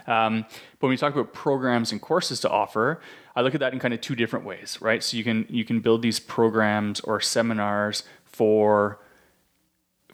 Um, 0.07 0.45
but 0.79 0.89
when 0.89 0.91
you 0.91 0.99
talk 0.99 1.15
about 1.15 1.33
programs 1.33 1.93
and 1.93 2.01
courses 2.03 2.41
to 2.41 2.51
offer, 2.51 3.01
I 3.35 3.41
look 3.41 3.55
at 3.55 3.61
that 3.61 3.73
in 3.73 3.79
kind 3.79 3.95
of 3.95 4.03
two 4.03 4.15
different 4.15 4.45
ways, 4.45 4.77
right? 4.83 5.03
So 5.03 5.17
you 5.17 5.25
can 5.25 5.47
you 5.49 5.65
can 5.65 5.81
build 5.81 6.03
these 6.03 6.21
programs 6.21 7.01
or 7.01 7.23
seminars 7.23 8.03
for 8.27 8.99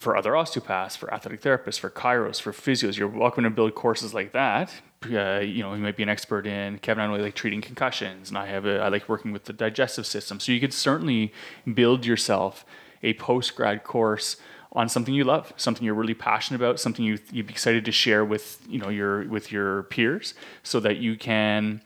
for 0.00 0.16
other 0.16 0.35
osteopaths, 0.35 0.97
for 0.97 1.12
athletic 1.12 1.42
therapists, 1.42 1.78
for 1.78 1.90
chiros, 1.90 2.40
for 2.40 2.52
physios. 2.52 2.97
You're 2.97 3.07
welcome 3.07 3.45
to 3.45 3.50
build 3.50 3.75
courses 3.75 4.14
like 4.14 4.33
that. 4.33 4.73
Uh, 5.04 5.40
you 5.40 5.62
know, 5.62 5.75
you 5.75 5.83
might 5.83 5.97
be 5.97 6.02
an 6.02 6.09
expert 6.09 6.47
in 6.47 6.78
Kevin. 6.78 7.04
I 7.04 7.07
really 7.07 7.23
like 7.23 7.35
treating 7.35 7.61
concussions, 7.61 8.30
and 8.30 8.38
I 8.38 8.47
have 8.47 8.64
a, 8.64 8.80
I 8.80 8.88
like 8.88 9.11
working 9.11 9.30
with 9.30 9.45
the 9.45 9.52
digestive 9.52 10.07
system. 10.07 10.40
So 10.40 10.52
you 10.52 10.61
could 10.61 10.73
certainly 10.73 11.35
build 11.75 12.07
yourself 12.07 12.64
a 13.02 13.12
post 13.14 13.54
grad 13.54 13.85
course 13.85 14.38
on 14.73 14.88
something 14.88 15.12
you 15.12 15.25
love, 15.25 15.52
something 15.59 15.85
you're 15.85 15.95
really 15.95 16.14
passionate 16.14 16.62
about, 16.62 16.80
something 16.80 17.04
you 17.04 17.19
you'd 17.30 17.47
be 17.47 17.52
excited 17.52 17.85
to 17.85 17.92
share 17.92 18.25
with 18.25 18.59
you 18.71 18.78
know 18.78 18.88
your 18.88 19.28
with 19.28 19.52
your 19.52 19.83
peers, 19.85 20.33
so 20.62 20.80
that 20.80 20.97
you 20.97 21.14
can 21.16 21.83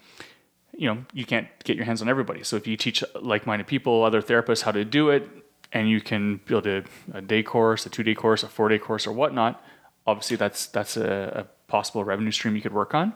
you 0.73 0.87
know 0.87 1.05
you 1.13 1.25
can't 1.25 1.49
get 1.65 1.77
your 1.77 1.85
hands 1.85 2.03
on 2.03 2.09
everybody 2.09 2.43
so 2.43 2.57
if 2.57 2.67
you 2.67 2.77
teach 2.77 3.05
like-minded 3.21 3.65
people 3.65 4.03
other 4.03 4.21
therapists 4.21 4.63
how 4.63 4.73
to 4.73 4.85
do 4.85 5.09
it 5.09 5.44
and 5.75 5.91
you 5.91 6.01
can 6.01 6.41
build 6.47 6.67
a, 6.67 6.83
a 7.13 7.21
day 7.21 7.43
course 7.43 7.85
a 7.85 7.91
two-day 7.91 8.15
course 8.15 8.43
a 8.43 8.49
four-day 8.49 8.79
course 8.79 9.07
or 9.07 9.13
whatnot 9.13 9.63
obviously 10.07 10.37
that's 10.37 10.67
that's 10.67 10.97
a, 10.97 11.47
a 11.47 11.55
possible 11.75 12.05
revenue 12.05 12.31
stream 12.31 12.55
you 12.55 12.63
could 12.63 12.73
work 12.73 12.95
on. 12.95 13.13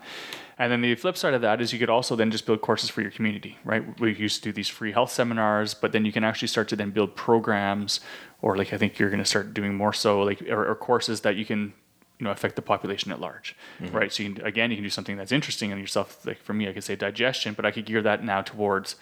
And 0.59 0.73
then 0.73 0.81
the 0.81 0.95
flip 0.97 1.17
side 1.17 1.35
of 1.35 1.43
that 1.43 1.61
is 1.61 1.73
you 1.73 1.79
could 1.79 1.91
also 1.91 2.17
then 2.17 2.31
just 2.31 2.45
build 2.45 2.61
courses 2.61 2.91
for 2.91 3.03
your 3.03 3.13
community, 3.13 3.59
right? 3.65 3.83
We 4.01 4.17
used 4.17 4.43
to 4.43 4.49
do 4.49 4.53
these 4.53 4.69
free 4.69 4.91
health 4.91 5.13
seminars, 5.13 5.75
but 5.75 5.93
then 5.93 6.05
you 6.05 6.13
can 6.13 6.25
actually 6.25 6.49
start 6.49 6.67
to 6.69 6.77
then 6.77 6.91
build 6.91 7.15
programs, 7.15 8.01
or 8.43 8.57
like 8.57 8.73
I 8.73 8.79
think 8.79 8.99
you're 8.99 9.11
going 9.11 9.23
to 9.23 9.33
start 9.35 9.55
doing 9.55 9.75
more 9.75 9.93
so 9.93 10.23
like 10.23 10.43
or, 10.43 10.69
or 10.71 10.75
courses 10.75 11.21
that 11.21 11.37
you 11.37 11.45
can 11.45 11.73
you 12.19 12.25
know 12.25 12.33
affect 12.33 12.57
the 12.57 12.63
population 12.63 13.13
at 13.13 13.21
large 13.21 13.55
mm-hmm. 13.81 13.97
right 13.97 14.13
so 14.13 14.25
you 14.25 14.35
can, 14.35 14.45
again 14.45 14.71
you 14.73 14.77
can 14.77 14.83
do 14.83 14.91
something 14.91 15.17
that's 15.17 15.31
interesting 15.31 15.73
on 15.73 15.79
yourself 15.79 16.27
like 16.27 16.43
for 16.43 16.53
me 16.53 16.69
i 16.69 16.73
could 16.73 16.83
say 16.83 16.97
digestion 16.97 17.55
but 17.55 17.65
i 17.65 17.71
could 17.71 17.87
gear 17.87 18.03
that 18.03 18.25
now 18.25 18.43
towards 18.43 18.97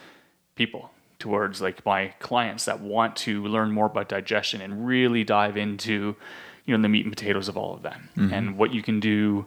people 0.54 0.90
towards 1.18 1.60
like 1.60 1.84
my 1.84 2.08
clients 2.18 2.64
that 2.66 2.80
want 2.80 3.16
to 3.16 3.44
learn 3.44 3.70
more 3.70 3.86
about 3.86 4.08
digestion 4.08 4.60
and 4.60 4.86
really 4.86 5.24
dive 5.24 5.56
into 5.56 6.16
you 6.64 6.76
know 6.76 6.82
the 6.82 6.88
meat 6.88 7.06
and 7.06 7.16
potatoes 7.16 7.48
of 7.48 7.56
all 7.56 7.74
of 7.74 7.82
that 7.82 7.98
mm-hmm. 8.16 8.32
and 8.32 8.58
what 8.58 8.74
you 8.74 8.82
can 8.82 9.00
do 9.00 9.46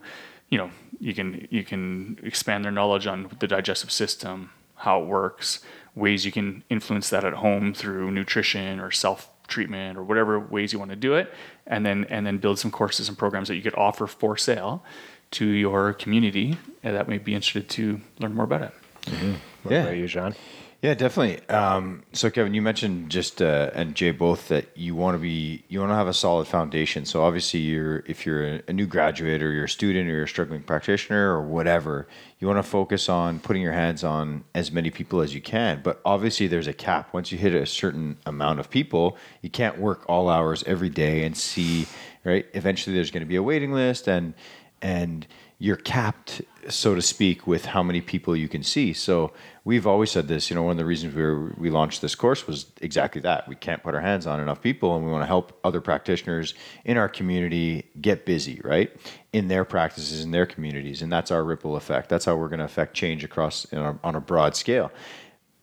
you 0.50 0.58
know 0.58 0.70
you 1.00 1.14
can 1.14 1.48
you 1.50 1.64
can 1.64 2.20
expand 2.24 2.66
their 2.66 2.72
knowledge 2.72 3.08
on 3.08 3.30
the 3.40 3.48
digestive 3.48 3.92
system 3.92 4.50
how 4.76 5.02
it 5.02 5.06
works 5.06 5.60
ways 5.96 6.26
you 6.26 6.32
can 6.32 6.64
influence 6.70 7.10
that 7.10 7.24
at 7.24 7.34
home 7.34 7.74
through 7.74 8.12
nutrition 8.12 8.80
or 8.80 8.90
self 8.92 9.30
treatment 9.48 9.98
or 9.98 10.04
whatever 10.04 10.40
ways 10.40 10.72
you 10.72 10.80
want 10.80 10.92
to 10.92 10.96
do 10.96 11.14
it 11.16 11.34
and 11.68 11.86
then 11.86 12.06
and 12.10 12.26
then 12.26 12.38
build 12.38 12.58
some 12.58 12.72
courses 12.72 13.10
and 13.10 13.18
programs 13.18 13.48
that 13.48 13.56
you 13.56 13.62
could 13.62 13.76
offer 13.76 14.08
for 14.08 14.38
sale 14.38 14.84
to 15.32 15.46
your 15.46 15.94
community 15.94 16.58
that 16.82 17.08
may 17.08 17.18
be 17.18 17.34
interested 17.34 17.68
to 17.70 18.00
learn 18.20 18.34
more 18.34 18.46
about 18.46 18.62
it 18.62 18.74
mm-hmm. 19.04 19.34
what 19.64 19.74
yeah. 19.74 19.84
about 19.84 19.96
you 19.96 20.08
john 20.08 20.34
yeah, 20.82 20.94
definitely. 20.94 21.46
Um, 21.50 22.04
so, 22.14 22.30
Kevin, 22.30 22.54
you 22.54 22.62
mentioned 22.62 23.10
just 23.10 23.42
uh, 23.42 23.70
and 23.74 23.96
Jay 23.96 24.12
both 24.12 24.48
that 24.48 24.78
you 24.78 24.96
want 24.96 25.16
to 25.16 25.20
be 25.20 25.66
you 25.68 25.80
want 25.80 25.92
to 25.92 25.96
have 25.96 26.08
a 26.08 26.14
solid 26.14 26.48
foundation. 26.48 27.04
So, 27.04 27.22
obviously, 27.22 27.60
you're 27.60 27.98
if 28.06 28.26
you're 28.26 28.44
a, 28.44 28.62
a 28.70 28.74
new 28.74 28.88
graduate 28.88 29.44
or 29.44 29.52
you're 29.52 29.66
a 29.66 29.70
student 29.70 30.10
or 30.10 30.14
you're 30.14 30.24
a 30.24 30.28
struggling 30.28 30.64
practitioner 30.64 31.34
or 31.34 31.42
whatever, 31.42 32.08
you 32.40 32.48
want 32.48 32.60
to 32.60 32.64
focus 32.64 33.10
on 33.10 33.42
putting 33.42 33.62
your 33.62 33.74
hands 33.74 34.06
on 34.06 34.46
as 34.56 34.72
many 34.72 34.90
people 34.90 35.20
as 35.20 35.36
you 35.36 35.42
can. 35.42 35.82
But 35.84 36.00
obviously, 36.06 36.48
there's 36.48 36.68
a 36.68 36.74
cap. 36.74 37.14
Once 37.14 37.30
you 37.30 37.38
hit 37.38 37.54
a 37.54 37.66
certain 37.66 38.18
amount 38.26 38.62
of 38.62 38.70
people, 38.70 39.18
you 39.42 39.50
can't 39.50 39.80
work 39.80 40.06
all 40.08 40.30
hours 40.30 40.64
every 40.66 40.90
day 40.90 41.26
and 41.26 41.36
see. 41.36 41.88
Right. 42.24 42.46
Eventually, 42.54 42.96
there's 42.96 43.12
going 43.12 43.24
to 43.24 43.28
be 43.28 43.36
a 43.36 43.44
waiting 43.44 43.74
list, 43.74 44.08
and 44.08 44.34
and 44.82 45.28
you're 45.58 45.76
capped, 45.76 46.42
so 46.70 46.96
to 46.96 47.02
speak, 47.02 47.46
with 47.46 47.66
how 47.66 47.84
many 47.84 48.00
people 48.00 48.34
you 48.34 48.48
can 48.48 48.64
see. 48.64 48.94
So 48.94 49.34
we've 49.70 49.86
always 49.86 50.10
said 50.10 50.28
this. 50.28 50.50
You 50.50 50.56
know, 50.56 50.64
one 50.64 50.72
of 50.72 50.78
the 50.78 50.86
reasons 50.86 51.14
we 51.14 51.22
were, 51.22 51.54
we 51.56 51.70
launched 51.70 52.02
this 52.02 52.16
course 52.16 52.48
was 52.48 52.66
exactly 52.82 53.22
that. 53.22 53.48
We 53.48 53.54
can't 53.54 53.84
put 53.84 53.94
our 53.94 54.02
hands 54.02 54.26
on 54.26 54.40
enough 54.40 54.64
people, 54.64 54.96
and 54.96 55.06
we 55.06 55.12
want 55.12 55.22
to 55.22 55.28
help 55.28 55.60
other 55.64 55.80
practitioners 55.80 56.56
in 56.84 56.98
our 56.98 57.08
community 57.08 57.86
get 58.02 58.26
busy, 58.26 58.60
right, 58.64 58.92
in 59.32 59.48
their 59.48 59.66
practices 59.66 60.24
in 60.24 60.32
their 60.32 60.48
communities, 60.48 61.04
and 61.04 61.12
that's 61.12 61.30
our 61.30 61.44
ripple 61.44 61.76
effect. 61.76 62.10
That's 62.10 62.26
how 62.26 62.36
we're 62.36 62.50
going 62.50 62.60
to 62.60 62.66
affect 62.66 62.96
change 62.96 63.24
across 63.24 63.72
know, 63.72 64.00
on 64.04 64.16
a 64.16 64.22
broad 64.22 64.56
scale 64.56 64.92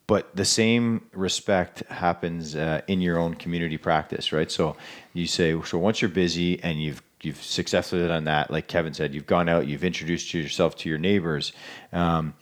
but 0.09 0.37
the 0.37 0.45
same 0.45 1.05
respect 1.13 1.81
happens 1.89 2.55
uh, 2.55 2.81
in 2.87 3.01
your 3.01 3.19
own 3.19 3.35
community 3.35 3.77
practice 3.77 4.33
right 4.33 4.53
so 4.53 4.77
you 5.15 5.27
say 5.27 5.61
so 5.65 5.79
once 5.79 6.01
you're 6.01 6.09
busy 6.09 6.63
and 6.63 6.81
you've 6.81 7.03
you've 7.23 7.43
successfully 7.43 8.07
done 8.07 8.25
that. 8.25 8.51
Like 8.51 8.69
Kevin 8.69 8.95
said, 8.95 9.15
you've 9.15 9.27
gone 9.27 9.49
out, 9.49 9.67
you've 9.67 9.85
introduced 9.85 10.33
yourself 10.35 10.77
to 10.77 10.89
your 10.89 10.99
neighbors. 10.99 11.53
Um, 11.93 12.35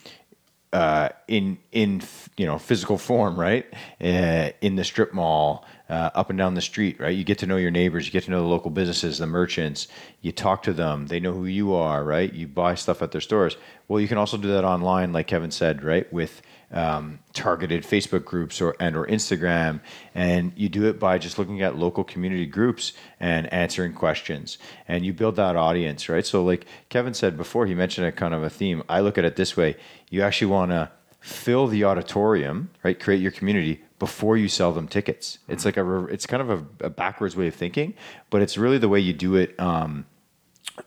uh, 0.73 1.09
in 1.27 1.57
in 1.71 2.01
you 2.37 2.45
know 2.45 2.57
physical 2.57 2.97
form, 2.97 3.39
right? 3.39 3.65
Uh, 4.01 4.49
in 4.61 4.75
the 4.75 4.83
strip 4.83 5.13
mall, 5.13 5.65
uh, 5.89 6.09
up 6.13 6.29
and 6.29 6.37
down 6.37 6.53
the 6.53 6.61
street, 6.61 6.99
right? 6.99 7.15
You 7.15 7.23
get 7.23 7.39
to 7.39 7.45
know 7.45 7.57
your 7.57 7.71
neighbors, 7.71 8.05
you 8.05 8.11
get 8.11 8.23
to 8.25 8.31
know 8.31 8.41
the 8.41 8.47
local 8.47 8.71
businesses, 8.71 9.17
the 9.17 9.27
merchants. 9.27 9.87
You 10.21 10.31
talk 10.31 10.63
to 10.63 10.73
them; 10.73 11.07
they 11.07 11.19
know 11.19 11.33
who 11.33 11.45
you 11.45 11.73
are, 11.73 12.03
right? 12.03 12.31
You 12.33 12.47
buy 12.47 12.75
stuff 12.75 13.01
at 13.01 13.11
their 13.11 13.21
stores. 13.21 13.57
Well, 13.87 14.01
you 14.01 14.07
can 14.07 14.17
also 14.17 14.37
do 14.37 14.49
that 14.49 14.65
online, 14.65 15.13
like 15.13 15.27
Kevin 15.27 15.51
said, 15.51 15.83
right? 15.83 16.11
With 16.11 16.41
um, 16.71 17.19
targeted 17.33 17.83
Facebook 17.83 18.25
groups 18.25 18.61
or 18.61 18.75
and 18.79 18.95
or 18.95 19.05
Instagram, 19.07 19.79
and 20.13 20.51
you 20.55 20.69
do 20.69 20.85
it 20.85 20.99
by 20.99 21.17
just 21.17 21.37
looking 21.37 21.61
at 21.61 21.77
local 21.77 22.03
community 22.03 22.45
groups 22.45 22.93
and 23.19 23.51
answering 23.53 23.93
questions, 23.93 24.57
and 24.87 25.05
you 25.05 25.13
build 25.13 25.35
that 25.35 25.55
audience, 25.55 26.09
right? 26.09 26.25
So, 26.25 26.43
like 26.43 26.65
Kevin 26.89 27.13
said 27.13 27.37
before, 27.37 27.65
he 27.65 27.73
mentioned 27.73 28.07
a 28.07 28.11
kind 28.11 28.33
of 28.33 28.43
a 28.43 28.49
theme. 28.49 28.83
I 28.89 28.99
look 29.01 29.17
at 29.17 29.25
it 29.25 29.35
this 29.35 29.55
way: 29.55 29.77
you 30.09 30.21
actually 30.21 30.47
want 30.47 30.71
to 30.71 30.91
fill 31.19 31.67
the 31.67 31.83
auditorium, 31.83 32.69
right? 32.83 32.99
Create 32.99 33.19
your 33.19 33.31
community 33.31 33.83
before 33.97 34.37
you 34.37 34.47
sell 34.47 34.71
them 34.71 34.87
tickets. 34.87 35.39
It's 35.47 35.65
like 35.65 35.77
a 35.77 36.05
it's 36.05 36.25
kind 36.25 36.41
of 36.41 36.49
a, 36.49 36.85
a 36.85 36.89
backwards 36.89 37.35
way 37.35 37.47
of 37.47 37.55
thinking, 37.55 37.93
but 38.29 38.41
it's 38.41 38.57
really 38.57 38.77
the 38.77 38.89
way 38.89 38.99
you 38.99 39.13
do 39.13 39.35
it. 39.35 39.59
Um, 39.59 40.05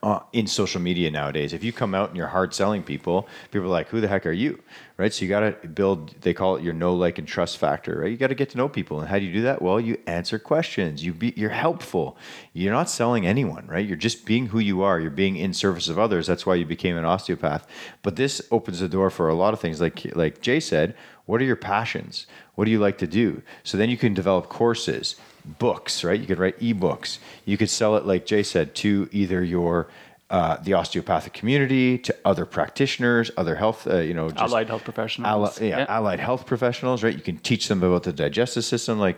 uh, 0.03 0.21
in 0.33 0.47
social 0.47 0.81
media 0.81 1.11
nowadays. 1.11 1.53
If 1.53 1.65
you 1.65 1.73
come 1.73 1.95
out 1.95 2.09
and 2.09 2.17
you're 2.17 2.27
hard 2.27 2.53
selling 2.53 2.83
people, 2.83 3.27
people 3.51 3.67
are 3.67 3.71
like, 3.71 3.89
"Who 3.89 4.01
the 4.01 4.09
heck 4.09 4.27
are 4.27 4.33
you?" 4.33 4.63
Right? 4.99 5.13
So 5.13 5.25
you 5.25 5.29
got 5.29 5.41
to 5.41 5.69
build. 5.69 6.15
They 6.21 6.35
call 6.35 6.57
it 6.57 6.63
your 6.63 6.75
know, 6.75 6.95
like, 6.95 7.19
and 7.19 7.27
trust 7.27 7.59
factor. 7.59 8.01
Right? 8.01 8.11
You 8.11 8.17
got 8.17 8.29
to 8.29 8.35
get 8.35 8.51
to 8.51 8.59
know 8.59 8.69
people, 8.69 9.01
and 9.01 9.09
how 9.09 9.19
do 9.19 9.25
you 9.25 9.33
do 9.33 9.43
that? 9.43 9.63
Well, 9.63 9.81
you 9.81 9.99
answer 10.07 10.39
questions. 10.39 11.05
You 11.05 11.15
be 11.15 11.33
you're 11.37 11.51
helpful. 11.51 12.19
You're 12.53 12.73
not 12.73 12.91
selling 12.91 13.27
anyone, 13.27 13.67
right? 13.67 13.87
You're 13.87 13.97
just 13.97 14.27
being 14.27 14.47
who 14.47 14.59
you 14.59 14.83
are. 14.83 15.01
You're 15.01 15.11
being 15.11 15.37
in 15.37 15.55
service 15.55 15.89
of 15.89 15.99
others. 15.99 16.27
That's 16.27 16.45
why 16.45 16.57
you 16.57 16.67
became 16.67 16.97
an 16.97 17.05
osteopath. 17.05 17.67
But 18.03 18.17
this 18.17 18.43
opens 18.51 18.81
the 18.81 18.89
door 18.89 19.11
for 19.11 19.29
a 19.29 19.35
lot 19.35 19.55
of 19.55 19.61
things. 19.61 19.81
Like 19.81 20.15
like 20.15 20.43
Jay 20.43 20.61
said, 20.61 20.95
what 21.25 21.41
are 21.41 21.47
your 21.47 21.57
passions? 21.57 22.27
What 22.55 22.67
do 22.67 22.71
you 22.71 22.79
like 22.79 22.99
to 22.99 23.07
do? 23.07 23.43
So 23.63 23.79
then 23.79 23.91
you 23.91 23.97
can 23.97 24.15
develop 24.15 24.49
courses 24.49 25.17
books, 25.45 26.05
right? 26.05 26.19
You 26.19 26.27
could 26.27 26.39
write 26.39 26.59
ebooks. 26.61 27.19
You 27.45 27.57
could 27.57 27.71
sell 27.71 27.97
it, 27.97 28.07
like 28.07 28.27
Jay 28.27 28.43
said, 28.43 28.75
to 28.77 29.09
either 29.13 29.43
your 29.43 29.89
uh, 30.31 30.59
the 30.59 30.75
osteopathic 30.75 31.33
community, 31.33 31.97
to 31.97 32.15
other 32.25 32.45
practitioners, 32.45 33.31
other 33.39 33.55
health, 33.55 33.87
uh, 33.87 33.97
you 33.97 34.13
know, 34.13 34.31
allied 34.37 34.69
health 34.69 34.85
professionals. 34.85 35.59
yeah, 35.59 35.79
yeah, 35.79 35.87
allied 35.89 36.21
health 36.21 36.45
professionals, 36.45 37.03
right? 37.03 37.15
You 37.15 37.23
can 37.23 37.39
teach 37.39 37.69
them 37.69 37.83
about 37.83 38.03
the 38.03 38.13
digestive 38.13 38.65
system, 38.65 38.99
like 38.99 39.17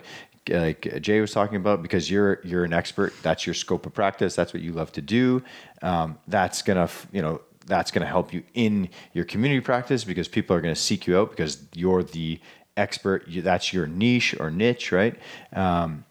like 0.48 1.00
Jay 1.00 1.20
was 1.20 1.32
talking 1.32 1.56
about, 1.56 1.82
because 1.82 2.10
you're 2.10 2.40
you're 2.44 2.64
an 2.64 2.72
expert. 2.72 3.12
That's 3.22 3.44
your 3.44 3.54
scope 3.54 3.86
of 3.86 3.94
practice. 3.94 4.36
That's 4.36 4.54
what 4.54 4.62
you 4.62 4.72
love 4.72 4.92
to 4.92 5.02
do. 5.02 5.42
Um, 5.82 6.18
that's 6.28 6.62
gonna, 6.62 6.88
you 7.12 7.22
know, 7.22 7.40
that's 7.66 7.90
gonna 7.90 8.06
help 8.06 8.32
you 8.32 8.44
in 8.54 8.88
your 9.12 9.24
community 9.24 9.60
practice 9.60 10.04
because 10.04 10.28
people 10.28 10.54
are 10.54 10.60
gonna 10.60 10.76
seek 10.76 11.08
you 11.08 11.18
out 11.18 11.30
because 11.30 11.64
you're 11.74 12.04
the 12.04 12.40
expert. 12.76 13.24
That's 13.28 13.72
your 13.72 13.88
niche 13.88 14.34
or 14.38 14.50
niche, 14.50 14.92
right? 14.92 15.16
Um, 15.52 16.04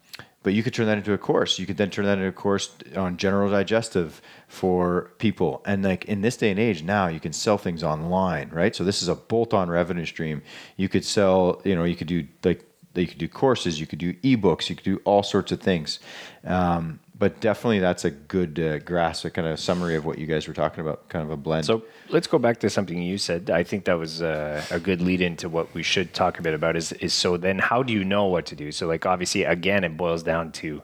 but 0.49 0.55
you 0.55 0.63
could 0.63 0.73
turn 0.73 0.87
that 0.87 0.97
into 0.97 1.13
a 1.13 1.17
course. 1.19 1.59
You 1.59 1.67
could 1.67 1.77
then 1.77 1.91
turn 1.91 2.05
that 2.05 2.13
into 2.13 2.27
a 2.27 2.31
course 2.31 2.71
on 2.95 3.17
general 3.17 3.51
digestive 3.51 4.19
for 4.47 5.11
people. 5.19 5.61
And 5.63 5.83
like 5.83 6.05
in 6.05 6.21
this 6.21 6.37
day 6.37 6.49
and 6.49 6.59
age 6.59 6.81
now, 6.81 7.07
you 7.07 7.19
can 7.19 7.33
sell 7.33 7.59
things 7.59 7.83
online, 7.83 8.49
right? 8.49 8.75
So 8.75 8.83
this 8.83 9.03
is 9.03 9.09
a 9.09 9.13
bolt-on 9.13 9.69
revenue 9.69 10.07
stream. 10.07 10.41
You 10.75 10.89
could 10.89 11.05
sell, 11.05 11.61
you 11.63 11.75
know, 11.75 11.83
you 11.83 11.95
could 11.95 12.07
do 12.07 12.27
like 12.43 12.65
you 12.95 13.05
could 13.05 13.19
do 13.19 13.27
courses, 13.27 13.79
you 13.79 13.85
could 13.85 13.99
do 13.99 14.13
ebooks, 14.15 14.71
you 14.71 14.75
could 14.75 14.85
do 14.85 14.99
all 15.05 15.21
sorts 15.21 15.51
of 15.51 15.61
things. 15.61 15.99
Um, 16.43 16.99
but 17.19 17.41
definitely 17.41 17.79
that's 17.79 18.05
a 18.05 18.11
good 18.11 18.59
uh, 18.59 18.79
grasp, 18.79 19.25
a 19.25 19.29
kind 19.29 19.45
of 19.45 19.59
summary 19.59 19.95
of 19.95 20.05
what 20.05 20.17
you 20.17 20.25
guys 20.25 20.47
were 20.47 20.53
talking 20.53 20.79
about, 20.79 21.09
kind 21.09 21.23
of 21.23 21.29
a 21.29 21.37
blend. 21.37 21.65
So 21.65 21.83
let's 22.07 22.27
go 22.27 22.39
back 22.39 22.61
to 22.61 22.69
something 22.69 23.01
you 23.01 23.17
said. 23.17 23.49
I 23.49 23.63
think 23.63 23.83
that 23.85 23.99
was 23.99 24.21
uh, 24.21 24.63
a 24.71 24.79
good 24.79 25.01
lead 25.01 25.19
into 25.19 25.49
what 25.49 25.73
we 25.73 25.83
should 25.83 26.13
talk 26.13 26.39
a 26.39 26.41
bit 26.41 26.53
about. 26.53 26.77
Is 26.77 26.93
is 26.93 27.13
so 27.13 27.35
then 27.35 27.59
how 27.59 27.83
do 27.83 27.91
you 27.91 28.05
know 28.05 28.25
what 28.25 28.45
to 28.47 28.55
do? 28.55 28.71
So 28.71 28.87
like 28.87 29.05
obviously 29.05 29.43
again 29.43 29.83
it 29.83 29.97
boils 29.97 30.23
down 30.23 30.53
to, 30.53 30.81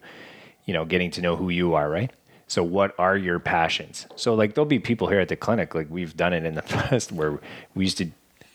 you 0.66 0.74
know, 0.74 0.84
getting 0.84 1.10
to 1.12 1.22
know 1.22 1.38
who 1.38 1.50
you 1.50 1.74
are, 1.74 1.90
right? 1.90 2.12
So 2.48 2.64
what 2.64 2.94
are 3.00 3.16
your 3.16 3.40
passions? 3.40 4.06
So 4.18 4.36
like 4.36 4.54
there'll 4.54 4.66
be 4.66 4.80
people 4.80 5.08
here 5.08 5.22
at 5.22 5.30
the 5.30 5.38
clinic, 5.38 5.74
like 5.74 5.88
we've 5.90 6.18
done 6.18 6.34
it 6.34 6.46
in 6.46 6.56
the 6.56 6.62
past 6.76 7.14
where 7.14 7.40
we 7.74 7.86
used 7.86 7.98
to 8.00 8.10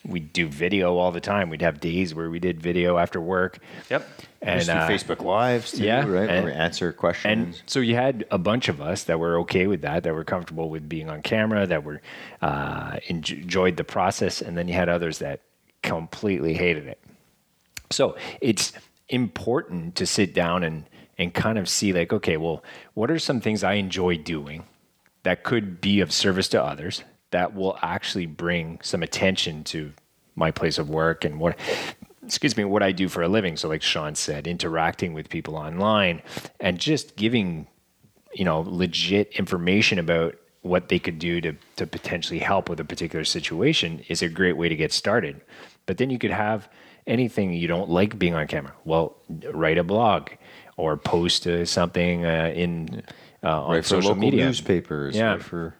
we 0.06 0.20
do 0.20 0.48
video 0.48 0.96
all 0.96 1.12
the 1.12 1.20
time. 1.20 1.50
We'd 1.50 1.62
have 1.62 1.80
days 1.80 2.14
where 2.14 2.30
we 2.30 2.38
did 2.38 2.60
video 2.60 2.96
after 2.96 3.20
work. 3.20 3.58
Yep. 3.90 4.08
And 4.42 4.68
uh, 4.68 4.88
Facebook 4.88 5.22
Lives 5.22 5.72
too, 5.72 5.84
yeah, 5.84 6.06
right? 6.06 6.28
And, 6.30 6.44
where 6.44 6.54
we 6.54 6.58
answer 6.58 6.92
questions. 6.92 7.56
And 7.58 7.62
so 7.66 7.80
you 7.80 7.94
had 7.94 8.24
a 8.30 8.38
bunch 8.38 8.68
of 8.68 8.80
us 8.80 9.04
that 9.04 9.18
were 9.18 9.38
okay 9.40 9.66
with 9.66 9.82
that, 9.82 10.04
that 10.04 10.14
were 10.14 10.24
comfortable 10.24 10.70
with 10.70 10.88
being 10.88 11.10
on 11.10 11.20
camera, 11.20 11.66
that 11.66 11.84
were 11.84 12.00
uh, 12.40 12.98
enjoyed 13.08 13.76
the 13.76 13.84
process, 13.84 14.40
and 14.40 14.56
then 14.56 14.66
you 14.66 14.74
had 14.74 14.88
others 14.88 15.18
that 15.18 15.40
completely 15.82 16.54
hated 16.54 16.86
it. 16.86 16.98
So 17.90 18.16
it's 18.40 18.72
important 19.08 19.96
to 19.96 20.06
sit 20.06 20.34
down 20.34 20.62
and 20.64 20.84
and 21.18 21.34
kind 21.34 21.58
of 21.58 21.68
see 21.68 21.92
like, 21.92 22.14
okay, 22.14 22.38
well, 22.38 22.64
what 22.94 23.10
are 23.10 23.18
some 23.18 23.42
things 23.42 23.62
I 23.62 23.74
enjoy 23.74 24.16
doing 24.16 24.64
that 25.22 25.44
could 25.44 25.82
be 25.82 26.00
of 26.00 26.12
service 26.12 26.48
to 26.48 26.64
others? 26.64 27.04
That 27.30 27.54
will 27.54 27.78
actually 27.82 28.26
bring 28.26 28.78
some 28.82 29.02
attention 29.02 29.64
to 29.64 29.92
my 30.34 30.50
place 30.50 30.78
of 30.78 30.88
work 30.88 31.24
and 31.24 31.38
what 31.38 31.58
excuse 32.24 32.56
me 32.56 32.64
what 32.64 32.82
I 32.82 32.92
do 32.92 33.08
for 33.08 33.22
a 33.22 33.28
living. 33.28 33.56
So 33.56 33.68
like 33.68 33.82
Sean 33.82 34.14
said 34.14 34.46
interacting 34.46 35.12
with 35.12 35.28
people 35.28 35.56
online 35.56 36.22
and 36.60 36.78
just 36.78 37.16
giving 37.16 37.66
you 38.32 38.44
know 38.44 38.60
legit 38.60 39.32
information 39.32 39.98
about 39.98 40.36
what 40.62 40.88
they 40.88 40.98
could 40.98 41.18
do 41.18 41.40
to 41.40 41.54
to 41.76 41.86
potentially 41.86 42.38
help 42.38 42.68
with 42.68 42.80
a 42.80 42.84
particular 42.84 43.24
situation 43.24 44.04
is 44.08 44.22
a 44.22 44.28
great 44.28 44.56
way 44.56 44.68
to 44.68 44.76
get 44.76 44.92
started. 44.92 45.40
But 45.86 45.98
then 45.98 46.10
you 46.10 46.18
could 46.18 46.30
have 46.30 46.68
anything 47.06 47.52
you 47.52 47.66
don't 47.66 47.90
like 47.90 48.18
being 48.18 48.34
on 48.34 48.46
camera. 48.46 48.74
Well 48.84 49.16
write 49.52 49.78
a 49.78 49.84
blog 49.84 50.30
or 50.76 50.96
post 50.96 51.46
uh, 51.46 51.64
something 51.64 52.24
uh, 52.24 52.52
in 52.54 53.02
uh, 53.42 53.62
on 53.62 53.74
right, 53.76 53.84
social 53.84 54.14
media. 54.14 54.44
newspapers 54.44 55.16
yeah. 55.16 55.38
for 55.38 55.74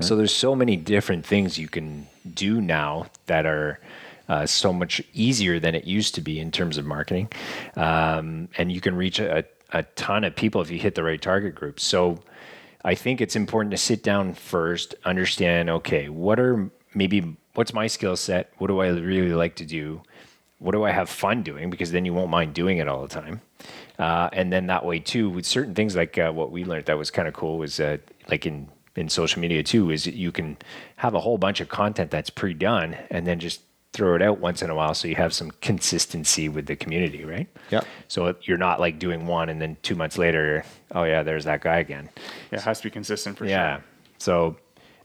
So 0.00 0.16
there's 0.16 0.34
so 0.34 0.56
many 0.56 0.76
different 0.76 1.24
things 1.24 1.58
you 1.58 1.68
can 1.68 2.08
do 2.34 2.60
now 2.60 3.06
that 3.26 3.46
are 3.46 3.78
uh, 4.28 4.46
so 4.46 4.72
much 4.72 5.00
easier 5.12 5.60
than 5.60 5.74
it 5.74 5.84
used 5.84 6.14
to 6.16 6.20
be 6.20 6.40
in 6.40 6.50
terms 6.50 6.78
of 6.78 6.84
marketing, 6.84 7.30
um, 7.76 8.48
and 8.58 8.72
you 8.72 8.80
can 8.80 8.96
reach 8.96 9.20
a, 9.20 9.44
a 9.72 9.82
ton 9.94 10.24
of 10.24 10.34
people 10.34 10.60
if 10.60 10.70
you 10.70 10.78
hit 10.78 10.94
the 10.94 11.02
right 11.02 11.20
target 11.20 11.54
group. 11.54 11.78
So 11.78 12.18
I 12.84 12.94
think 12.94 13.20
it's 13.20 13.36
important 13.36 13.70
to 13.70 13.76
sit 13.76 14.02
down 14.02 14.34
first, 14.34 14.94
understand 15.04 15.70
okay, 15.70 16.08
what 16.08 16.40
are 16.40 16.70
maybe 16.94 17.36
what's 17.54 17.72
my 17.72 17.86
skill 17.86 18.16
set? 18.16 18.52
What 18.58 18.68
do 18.68 18.80
I 18.80 18.88
really 18.88 19.34
like 19.34 19.56
to 19.56 19.64
do? 19.64 20.02
What 20.58 20.72
do 20.72 20.84
I 20.84 20.90
have 20.90 21.08
fun 21.08 21.42
doing? 21.42 21.70
Because 21.70 21.92
then 21.92 22.04
you 22.04 22.14
won't 22.14 22.30
mind 22.30 22.54
doing 22.54 22.78
it 22.78 22.88
all 22.88 23.02
the 23.02 23.08
time. 23.08 23.40
Uh, 23.98 24.28
and 24.32 24.52
then 24.52 24.66
that 24.66 24.84
way 24.84 24.98
too, 24.98 25.30
with 25.30 25.46
certain 25.46 25.74
things 25.74 25.94
like 25.94 26.18
uh, 26.18 26.32
what 26.32 26.50
we 26.50 26.64
learned 26.64 26.86
that 26.86 26.98
was 26.98 27.10
kind 27.10 27.28
of 27.28 27.34
cool 27.34 27.58
was 27.58 27.78
uh, 27.78 27.98
like 28.28 28.46
in 28.46 28.68
in 28.96 29.08
social 29.08 29.40
media 29.40 29.62
too, 29.62 29.90
is 29.90 30.04
that 30.04 30.14
you 30.14 30.30
can 30.32 30.56
have 30.96 31.14
a 31.14 31.20
whole 31.20 31.38
bunch 31.38 31.60
of 31.60 31.68
content 31.68 32.10
that's 32.10 32.30
pre-done 32.30 32.96
and 33.10 33.26
then 33.26 33.38
just 33.40 33.60
throw 33.92 34.16
it 34.16 34.22
out 34.22 34.38
once 34.40 34.60
in 34.62 34.70
a 34.70 34.74
while 34.74 34.92
so 34.94 35.06
you 35.06 35.14
have 35.14 35.32
some 35.32 35.50
consistency 35.60 36.48
with 36.48 36.66
the 36.66 36.74
community, 36.76 37.24
right? 37.24 37.48
Yeah. 37.70 37.82
So 38.08 38.34
you're 38.42 38.58
not 38.58 38.80
like 38.80 38.98
doing 38.98 39.26
one 39.26 39.48
and 39.48 39.60
then 39.60 39.76
two 39.82 39.94
months 39.94 40.18
later, 40.18 40.64
oh 40.92 41.04
yeah, 41.04 41.22
there's 41.22 41.44
that 41.44 41.60
guy 41.60 41.78
again. 41.78 42.08
Yeah, 42.50 42.58
it 42.58 42.62
has 42.64 42.78
to 42.78 42.84
be 42.84 42.90
consistent 42.90 43.36
for 43.38 43.44
Yeah. 43.44 43.50
sure. 43.50 43.56
Yeah. 43.58 43.80
So 44.18 44.56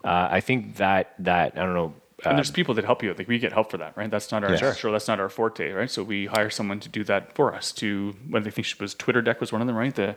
uh, 0.04 0.28
I 0.32 0.40
think 0.40 0.78
that 0.78 1.14
that 1.20 1.54
I 1.56 1.60
don't 1.66 1.74
know. 1.74 1.94
And 2.26 2.38
there's 2.38 2.52
people 2.52 2.74
that 2.76 2.86
help 2.86 3.02
you. 3.04 3.14
Like 3.14 3.28
we 3.28 3.40
get 3.40 3.54
help 3.54 3.72
for 3.72 3.78
that, 3.78 3.96
right? 3.98 4.10
That's 4.12 4.32
not 4.32 4.44
our 4.44 4.52
Yeah. 4.52 4.58
sure. 4.58 4.74
sure. 4.74 4.92
That's 4.92 5.08
not 5.08 5.20
our 5.20 5.30
forte, 5.30 5.72
right? 5.72 5.90
So 5.90 6.04
we 6.04 6.26
hire 6.26 6.50
someone 6.50 6.80
to 6.82 6.90
do 6.90 7.04
that 7.06 7.34
for 7.36 7.54
us. 7.56 7.72
To 7.74 8.16
when 8.30 8.46
I 8.46 8.50
think 8.50 8.68
it 8.68 8.80
was 8.80 8.94
TweetDeck 8.96 9.40
was 9.40 9.52
one 9.52 9.62
of 9.62 9.68
them, 9.68 9.76
right? 9.76 9.94
The 9.96 10.16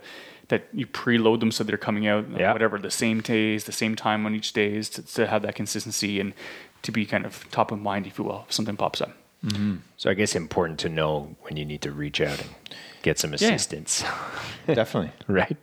that 0.48 0.66
you 0.72 0.86
preload 0.86 1.40
them 1.40 1.50
so 1.52 1.62
they're 1.64 1.76
coming 1.78 2.06
out 2.06 2.26
Yeah. 2.30 2.52
whatever 2.52 2.78
the 2.78 2.90
same 2.90 3.20
days, 3.20 3.64
the 3.64 3.72
same 3.72 3.94
time 3.94 4.26
on 4.26 4.34
each 4.34 4.52
days 4.52 4.88
to, 4.90 5.02
to 5.14 5.26
have 5.26 5.42
that 5.42 5.54
consistency 5.54 6.18
and 6.20 6.34
to 6.82 6.90
be 6.92 7.06
kind 7.06 7.24
of 7.24 7.48
top 7.50 7.70
of 7.70 7.80
mind, 7.80 8.06
if 8.06 8.18
you 8.18 8.24
will, 8.24 8.44
if 8.48 8.52
something 8.52 8.76
pops 8.76 9.00
up. 9.00 9.12
so 9.96 10.10
I 10.10 10.14
guess 10.14 10.34
important 10.36 10.78
to 10.80 10.88
know 10.88 11.34
when 11.42 11.56
you 11.56 11.64
need 11.64 11.82
to 11.82 11.90
reach 11.92 12.20
out 12.20 12.40
and 12.40 12.50
get 13.02 13.18
some 13.18 13.32
assistance, 13.34 14.04
Definitely. 14.66 15.12
right? 15.28 15.56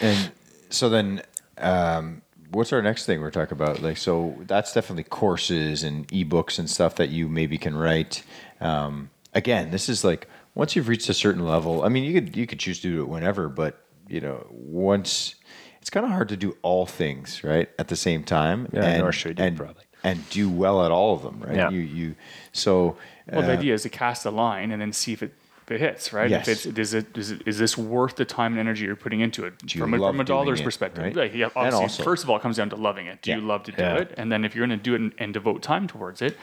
And 0.00 0.30
so 0.68 0.88
then, 0.88 1.22
um, 1.58 2.22
what's 2.50 2.72
our 2.72 2.82
next 2.82 3.06
thing 3.06 3.20
we're 3.20 3.30
talking 3.30 3.52
about? 3.52 3.80
Like, 3.80 3.96
so 3.96 4.36
that's 4.46 4.72
definitely 4.72 5.04
courses 5.04 5.82
and 5.82 6.06
ebooks 6.08 6.58
and 6.58 6.68
stuff 6.68 6.96
that 6.96 7.10
you 7.10 7.28
maybe 7.28 7.58
can 7.58 7.76
write. 7.76 8.22
Um, 8.60 9.10
again, 9.34 9.70
this 9.70 9.88
is 9.88 10.04
like 10.04 10.28
once 10.54 10.76
you've 10.76 10.88
reached 10.88 11.08
a 11.08 11.14
certain 11.14 11.44
level. 11.44 11.82
I 11.82 11.88
mean, 11.88 12.04
you 12.04 12.20
could 12.20 12.36
you 12.36 12.46
could 12.46 12.58
choose 12.58 12.80
to 12.80 12.90
do 12.90 13.00
it 13.02 13.08
whenever, 13.08 13.48
but 13.48 13.84
you 14.08 14.20
know, 14.20 14.46
once 14.50 15.36
it's 15.80 15.90
kind 15.90 16.04
of 16.04 16.12
hard 16.12 16.28
to 16.28 16.36
do 16.36 16.56
all 16.62 16.86
things 16.86 17.42
right 17.42 17.68
at 17.78 17.88
the 17.88 17.96
same 17.96 18.24
time. 18.24 18.68
Yeah, 18.72 18.98
nor 18.98 19.12
should 19.12 19.38
you, 19.38 19.44
and, 19.44 19.56
probably. 19.56 19.84
and 20.04 20.28
do 20.30 20.50
well 20.50 20.84
at 20.84 20.90
all 20.90 21.14
of 21.14 21.22
them, 21.22 21.40
right? 21.40 21.56
Yeah. 21.56 21.70
You 21.70 21.80
you 21.80 22.14
so. 22.52 22.96
Well, 23.30 23.42
the 23.42 23.52
uh, 23.52 23.58
idea 23.58 23.74
is 23.74 23.82
to 23.82 23.88
cast 23.88 24.26
a 24.26 24.30
line 24.30 24.72
and 24.72 24.82
then 24.82 24.92
see 24.92 25.12
if 25.12 25.22
it, 25.22 25.32
it 25.70 25.80
hits, 25.80 26.12
right? 26.12 26.28
Yes. 26.30 26.48
If 26.48 26.66
it's 26.66 26.78
is 26.78 26.94
it 26.94 27.16
is 27.16 27.30
it 27.32 27.42
is 27.46 27.58
this 27.58 27.76
worth 27.78 28.16
the 28.16 28.24
time 28.24 28.52
and 28.52 28.60
energy 28.60 28.84
you're 28.84 28.96
putting 28.96 29.20
into 29.20 29.44
it 29.46 29.58
Do 29.58 29.78
from 29.78 29.94
a, 29.94 29.98
from 29.98 30.20
a 30.20 30.24
dollar's 30.24 30.60
it, 30.60 30.64
perspective? 30.64 31.04
right? 31.04 31.16
Like, 31.16 31.34
yeah, 31.34 31.48
obviously, 31.56 31.82
also- 31.82 32.02
first 32.02 32.24
of 32.24 32.30
all, 32.30 32.36
it 32.36 32.42
comes 32.42 32.56
down 32.56 32.70
to 32.70 32.76
loving 32.76 33.06
it. 33.06 33.22
Do 33.22 33.30
you 33.32 33.40
love 33.40 33.62
to 33.64 33.72
do 33.72 33.82
Yeah. 33.82 33.96
it? 33.98 34.14
And 34.16 34.30
then 34.30 34.44
if 34.44 34.54
you're 34.54 34.66
going 34.66 34.78
to 34.78 34.82
do 34.82 34.94
it 34.94 35.00
and, 35.00 35.12
and 35.18 35.32
devote 35.34 35.62
time 35.62 35.86
towards 35.86 36.22
it, 36.22 36.36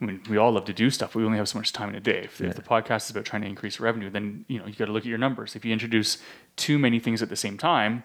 I 0.00 0.04
mean, 0.04 0.20
we 0.30 0.36
all 0.36 0.52
love 0.52 0.64
to 0.66 0.72
do 0.72 0.90
stuff. 0.90 1.14
We 1.16 1.24
only 1.24 1.38
have 1.38 1.48
so 1.48 1.58
much 1.58 1.72
time 1.72 1.88
in 1.88 1.94
a 1.96 2.00
day. 2.00 2.20
If, 2.24 2.40
if 2.40 2.54
the 2.54 2.62
podcast 2.62 3.04
is 3.06 3.10
about 3.10 3.24
trying 3.24 3.42
to 3.42 3.48
increase 3.48 3.80
revenue, 3.80 4.10
then 4.10 4.44
you 4.48 4.58
know 4.58 4.66
you 4.66 4.74
got 4.74 4.86
to 4.86 4.92
look 4.92 5.02
at 5.02 5.08
your 5.08 5.18
numbers. 5.18 5.56
If 5.56 5.64
you 5.64 5.72
introduce 5.72 6.18
too 6.56 6.78
many 6.78 7.00
things 7.00 7.20
at 7.22 7.28
the 7.28 7.36
same 7.36 7.58
time, 7.58 8.04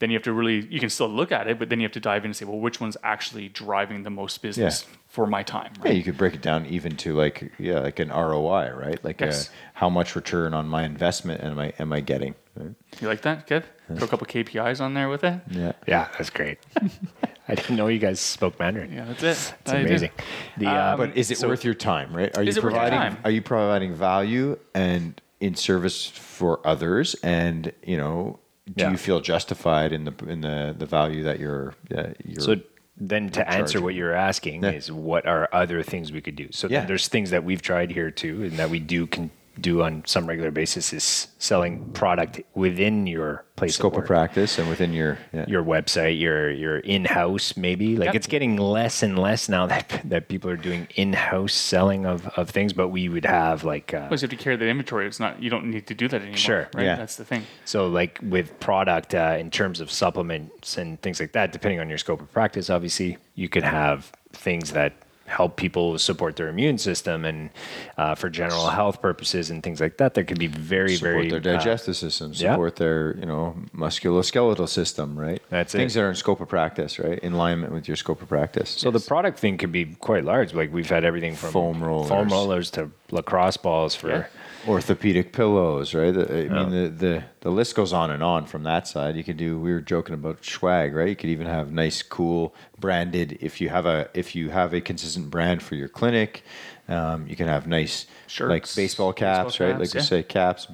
then 0.00 0.10
you 0.10 0.16
have 0.16 0.22
to 0.24 0.32
really 0.32 0.66
you 0.70 0.78
can 0.80 0.90
still 0.90 1.08
look 1.08 1.32
at 1.32 1.46
it, 1.48 1.58
but 1.58 1.68
then 1.68 1.80
you 1.80 1.84
have 1.84 1.92
to 1.92 2.00
dive 2.00 2.24
in 2.24 2.30
and 2.30 2.36
say, 2.36 2.44
well, 2.44 2.58
which 2.58 2.80
one's 2.80 2.96
actually 3.02 3.48
driving 3.48 4.02
the 4.04 4.10
most 4.10 4.40
business 4.42 4.84
Yeah. 4.88 4.96
for 5.08 5.26
my 5.26 5.42
time? 5.42 5.72
Yeah, 5.84 5.92
you 5.92 6.02
could 6.04 6.16
break 6.16 6.34
it 6.34 6.42
down 6.42 6.66
even 6.66 6.96
to 6.98 7.14
like 7.14 7.52
yeah, 7.58 7.80
like 7.80 7.98
an 7.98 8.10
ROI, 8.10 8.72
right? 8.74 9.02
Like 9.04 9.20
Yes. 9.20 9.48
uh, 9.48 9.52
how 9.74 9.88
much 9.90 10.14
return 10.16 10.54
on 10.54 10.68
my 10.68 10.84
investment 10.84 11.42
am 11.42 11.58
I 11.58 11.72
am 11.78 11.92
I 11.92 12.00
getting? 12.00 12.34
Right? 12.54 12.74
You 13.00 13.08
like 13.08 13.22
that, 13.22 13.46
Kev? 13.46 13.64
Throw 13.96 14.04
a 14.04 14.08
couple 14.08 14.26
KPIs 14.26 14.80
on 14.80 14.94
there 14.94 15.08
with 15.08 15.24
it. 15.24 15.40
Yeah. 15.50 15.72
Yeah, 15.86 16.08
that's 16.18 16.30
great. 16.30 16.58
I 17.50 17.54
didn't 17.54 17.76
know 17.76 17.86
you 17.86 17.98
guys 17.98 18.20
spoke 18.20 18.58
Mandarin. 18.58 18.92
Yeah, 18.92 19.06
that's 19.06 19.22
it. 19.22 19.54
It's 19.62 19.72
amazing. 19.72 20.10
The, 20.58 20.66
uh, 20.68 20.96
But 20.98 21.16
is 21.16 21.30
it 21.30 21.38
so- 21.38 21.48
worth 21.48 21.64
your 21.64 21.72
time, 21.74 22.14
right? 22.14 22.36
Are 22.36 22.42
you 22.42 22.50
Is 22.50 22.58
it 22.58 22.62
worth 22.62 22.74
your 22.74 22.80
providing 22.82 22.98
time? 23.14 23.18
are 23.24 23.30
you 23.30 23.40
providing 23.40 23.94
value 23.94 24.58
and 24.74 25.18
in 25.40 25.54
service 25.54 26.06
for 26.06 26.60
others 26.66 27.14
and, 27.22 27.72
you 27.82 27.96
know, 27.96 28.38
do 28.76 28.84
Yeah. 28.84 28.90
you 28.90 28.96
feel 28.96 29.20
justified 29.20 29.92
in 29.92 30.04
the 30.04 30.14
in 30.26 30.40
the 30.42 30.74
the 30.78 30.86
value 30.86 31.22
that 31.24 31.38
you're 31.40 31.74
uh, 31.96 32.08
you're 32.24 32.40
So 32.40 32.56
then 33.00 33.30
to 33.30 33.48
answer 33.48 33.64
charging. 33.74 33.82
what 33.84 33.94
you're 33.94 34.12
asking 34.14 34.64
Yeah. 34.64 34.70
is 34.70 34.90
what 34.90 35.26
are 35.26 35.48
other 35.52 35.82
things 35.82 36.10
we 36.12 36.20
could 36.20 36.36
do? 36.36 36.48
So 36.50 36.68
Yeah. 36.68 36.84
there's 36.84 37.08
things 37.08 37.30
that 37.30 37.44
we've 37.44 37.62
tried 37.62 37.90
here 37.92 38.10
too 38.10 38.42
and 38.44 38.52
that 38.52 38.70
we 38.70 38.80
do 38.80 39.06
can 39.06 39.30
do 39.60 39.82
on 39.82 40.02
some 40.06 40.26
regular 40.26 40.50
basis 40.50 40.92
is 40.92 41.28
selling 41.38 41.84
product 41.92 42.40
within 42.54 43.06
your 43.06 43.44
place 43.56 43.74
scope 43.74 43.94
of 43.94 44.00
of 44.00 44.06
practice 44.06 44.58
and 44.58 44.68
within 44.68 44.92
your 44.92 45.18
yeah. 45.32 45.44
your 45.48 45.62
website, 45.62 46.18
your 46.18 46.50
your 46.50 46.78
in-house 46.78 47.56
maybe. 47.56 47.96
Like 47.96 48.06
Yep. 48.06 48.14
it's 48.14 48.26
getting 48.26 48.56
less 48.56 49.02
and 49.02 49.18
less 49.18 49.48
now 49.48 49.66
that 49.66 50.00
that 50.04 50.28
people 50.28 50.50
are 50.50 50.56
doing 50.56 50.88
in-house 50.94 51.52
selling 51.52 52.06
of, 52.06 52.26
of 52.38 52.50
things, 52.50 52.72
but 52.72 52.88
we 52.88 53.08
would 53.08 53.24
have 53.24 53.64
like 53.64 53.92
uh, 53.92 54.08
Plus, 54.08 54.22
you 54.22 54.26
have 54.28 54.38
to 54.38 54.42
carry 54.42 54.56
the 54.56 54.68
inventory. 54.68 55.06
It's 55.06 55.20
not 55.20 55.42
you 55.42 55.50
don't 55.50 55.66
need 55.70 55.86
to 55.88 55.94
do 55.94 56.08
that 56.08 56.20
anymore. 56.20 56.36
Sure, 56.36 56.68
right? 56.74 56.84
yeah. 56.84 56.96
That's 56.96 57.16
the 57.16 57.24
thing. 57.24 57.44
So, 57.64 57.88
like 57.88 58.18
with 58.22 58.58
product, 58.60 59.14
uh, 59.14 59.36
in 59.38 59.50
terms 59.50 59.80
of 59.80 59.90
supplements 59.90 60.78
and 60.78 61.00
things 61.02 61.20
like 61.20 61.32
that, 61.32 61.52
depending 61.52 61.80
on 61.80 61.88
your 61.88 61.98
scope 61.98 62.20
of 62.20 62.32
practice, 62.32 62.70
obviously, 62.70 63.18
you 63.34 63.48
could 63.48 63.64
have 63.64 64.12
things 64.32 64.72
that 64.72 64.92
help 65.28 65.56
people 65.56 65.98
support 65.98 66.36
their 66.36 66.48
immune 66.48 66.78
system 66.78 67.24
and 67.24 67.50
uh, 67.96 68.14
for 68.14 68.30
general 68.30 68.68
health 68.68 69.00
purposes 69.00 69.50
and 69.50 69.62
things 69.62 69.80
like 69.80 69.98
that. 69.98 70.14
There 70.14 70.24
could 70.24 70.38
be 70.38 70.46
very, 70.46 70.96
very 70.96 70.96
support 70.96 71.14
very 71.28 71.40
their 71.40 71.54
uh, 71.54 71.58
digestive 71.58 71.96
system, 71.96 72.32
yeah. 72.34 72.52
support 72.52 72.76
their, 72.76 73.16
you 73.18 73.26
know, 73.26 73.56
musculoskeletal 73.74 74.68
system, 74.68 75.18
right? 75.18 75.42
That's 75.50 75.72
Things 75.72 75.94
it. 75.94 76.00
that 76.00 76.06
are 76.06 76.10
in 76.10 76.16
scope 76.16 76.40
of 76.40 76.48
practice, 76.48 76.98
right? 76.98 77.18
In 77.18 77.34
alignment 77.34 77.72
with 77.72 77.86
your 77.86 77.96
scope 77.96 78.22
of 78.22 78.28
practice. 78.28 78.70
So 78.70 78.90
the 78.90 79.00
product 79.00 79.38
thing 79.38 79.58
could 79.58 79.72
be 79.72 79.84
quite 79.86 80.24
large. 80.24 80.54
Like 80.54 80.72
we've 80.72 80.88
had 80.88 81.04
everything 81.04 81.36
from 81.36 81.52
Foam 81.52 81.82
rollers. 81.82 82.08
foam 82.08 82.28
rollers 82.28 82.70
to 82.72 82.90
lacrosse 83.10 83.56
balls 83.56 83.94
for. 83.94 84.08
Yeah. 84.10 84.26
orthopedic 84.66 85.32
pillows, 85.32 85.94
right? 85.94 86.12
The- 86.12 86.44
I 86.44 86.48
Oh. 86.48 86.66
mean, 86.66 86.70
the, 86.70 86.88
the 86.90 87.24
the 87.40 87.50
list 87.50 87.74
goes 87.74 87.92
on 87.92 88.10
and 88.10 88.22
on 88.22 88.44
from 88.44 88.64
that 88.64 88.86
side. 88.88 89.16
You 89.16 89.24
could 89.24 89.36
do. 89.36 89.58
We 89.58 89.72
were 89.72 89.80
joking 89.80 90.14
about 90.14 90.44
swag, 90.44 90.94
right? 90.94 91.08
You 91.08 91.16
could 91.16 91.30
even 91.30 91.46
have 91.46 91.70
nice, 91.72 92.02
cool 92.02 92.54
branded. 92.78 93.38
If 93.40 93.60
you 93.60 93.68
have 93.70 93.86
a 93.86 94.08
if 94.14 94.34
you 94.34 94.50
have 94.50 94.74
a 94.74 94.80
consistent 94.80 95.30
brand 95.30 95.62
for 95.62 95.74
your 95.76 95.88
clinic, 95.88 96.42
um, 96.88 97.26
you 97.28 97.36
can 97.36 97.46
have 97.46 97.66
nice 97.66 98.06
Shirts, 98.26 98.50
like 98.50 98.74
baseball 98.76 99.12
caps, 99.12 99.52
baseball 99.52 99.66
right? 99.68 99.72
caps, 99.78 99.80
like 99.80 99.94
we 99.94 100.00
yeah. 100.00 100.06
say, 100.06 100.22
caps 100.24 100.66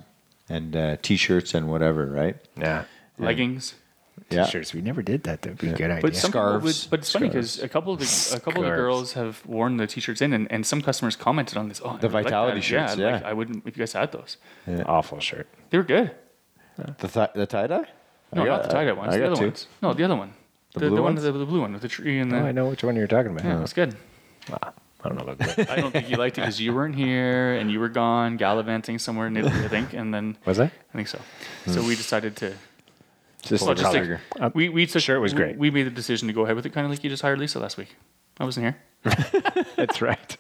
and 0.49 0.75
uh, 0.75 0.97
t-shirts 1.03 1.55
and 1.55 1.68
whatever, 1.68 2.07
right? 2.07 2.37
Yeah. 2.57 2.85
Leggings. 3.18 3.75
Yeah. 4.31 4.44
T-shirts. 4.44 4.72
We 4.72 4.81
never 4.81 5.03
did 5.03 5.24
that. 5.24 5.42
That'd 5.42 5.59
be 5.59 5.68
a 5.68 5.72
good 5.74 5.90
idea. 5.90 6.03
But 6.03 6.16
some 6.16 6.31
people 6.31 6.40
Scarves. 6.61 6.64
would, 6.85 6.90
but 6.90 7.00
it's 7.00 7.12
funny 7.12 7.29
because 7.29 7.62
a 7.62 7.68
couple 7.68 7.92
of 7.92 7.98
the, 8.00 8.33
a 8.37 8.40
couple 8.40 8.64
of 8.64 8.70
the 8.70 8.74
girls 8.77 9.12
have 9.14 9.44
worn 9.46 9.77
the 9.77 9.87
t-shirts 9.87 10.22
in, 10.22 10.33
and, 10.33 10.50
and 10.50 10.64
some 10.66 10.81
customers 10.83 11.14
commented 11.16 11.59
on 11.59 11.68
this. 11.68 11.81
Oh, 11.85 11.96
The 11.98 12.09
really 12.09 12.14
like 12.14 12.24
Vitality 12.24 12.59
that. 12.59 12.62
shirts, 12.64 12.96
Yeah, 12.96 13.07
I'd 13.09 13.12
like- 13.14 13.22
yeah. 13.22 13.29
I 13.29 13.33
wouldn't 13.33 13.66
if 13.66 13.77
you 13.77 13.81
guys 13.83 13.92
had 13.92 14.12
those. 14.12 14.37
Awful 14.87 15.20
shirt. 15.20 15.46
They 15.70 15.79
were 15.79 15.85
good. 15.85 16.12
The 16.77 17.09
th- 17.09 17.31
the 17.35 17.46
tie 17.46 17.66
dye. 17.66 17.87
No, 18.33 18.44
not 18.44 18.64
the 18.64 18.68
tie-dye 18.70 18.92
ones. 18.92 19.14
I 19.14 19.18
the 19.18 19.22
got 19.24 19.33
other 19.33 19.37
two. 19.40 19.44
ones. 19.46 19.66
No, 19.83 19.92
the 19.94 20.03
other 20.05 20.16
one. 20.16 20.33
The, 20.72 20.81
blue 20.81 20.88
the 20.88 20.94
one, 21.03 21.03
ones? 21.14 21.22
the, 21.22 21.31
the 21.31 21.46
blue 21.46 21.61
one 21.61 21.72
with 21.72 21.83
the 21.83 21.88
tree 21.88 22.18
and 22.18 22.33
the. 22.33 22.38
Oh, 22.40 22.46
I 22.46 22.53
know 22.53 22.68
which 22.68 22.83
one 22.83 22.96
you're 22.96 23.07
talking 23.07 23.31
about. 23.31 23.44
Yeah, 23.44 23.59
that's 23.59 23.72
good. 23.72 23.94
Ah. 24.53 24.72
I 25.05 25.09
don't 25.09 25.18
know 25.18 25.31
about 25.33 25.38
that. 25.57 25.70
I 25.70 25.77
don't 25.77 25.92
think 25.92 26.09
you 26.09 26.16
liked 26.16 26.38
it 26.38 26.40
because 26.40 26.59
you 26.61 26.72
weren't 26.74 26.96
here 26.96 27.55
and 27.57 27.70
you 27.70 27.79
were 27.79 27.90
gone 27.90 28.38
gallivanting 28.38 28.98
somewhere 28.98 29.27
in 29.27 29.37
Italy, 29.37 29.53
I 29.64 29.68
think, 29.68 29.92
and 29.92 30.12
then 30.14 30.37
Was 30.46 30.59
I? 30.59 30.64
I 30.64 30.70
think 30.96 31.09
so. 31.09 31.20
So 31.66 31.83
we 31.83 31.94
decided 31.94 32.37
to. 32.37 32.55
Just 33.45 33.65
Well, 33.65 33.75
the 33.75 33.83
just 33.83 33.95
color. 33.95 34.21
like, 34.39 34.55
we 34.55 34.69
we 34.69 34.87
took, 34.87 35.03
shirt 35.03 35.21
was 35.21 35.35
great. 35.35 35.57
We 35.59 35.71
made 35.71 35.85
the 35.85 35.91
decision 35.91 36.29
to 36.29 36.35
go 36.35 36.43
ahead 36.45 36.57
with 36.57 36.67
it, 36.67 36.71
kind 36.73 36.85
of 36.85 36.91
like 36.91 37.05
you 37.05 37.11
just 37.11 37.23
hired 37.23 37.39
Lisa 37.39 37.59
last 37.61 37.77
week. 37.77 37.95
I 38.41 38.45
wasn't 38.45 38.65
here, 38.67 38.77
That's 39.77 40.01
right. 40.03 40.37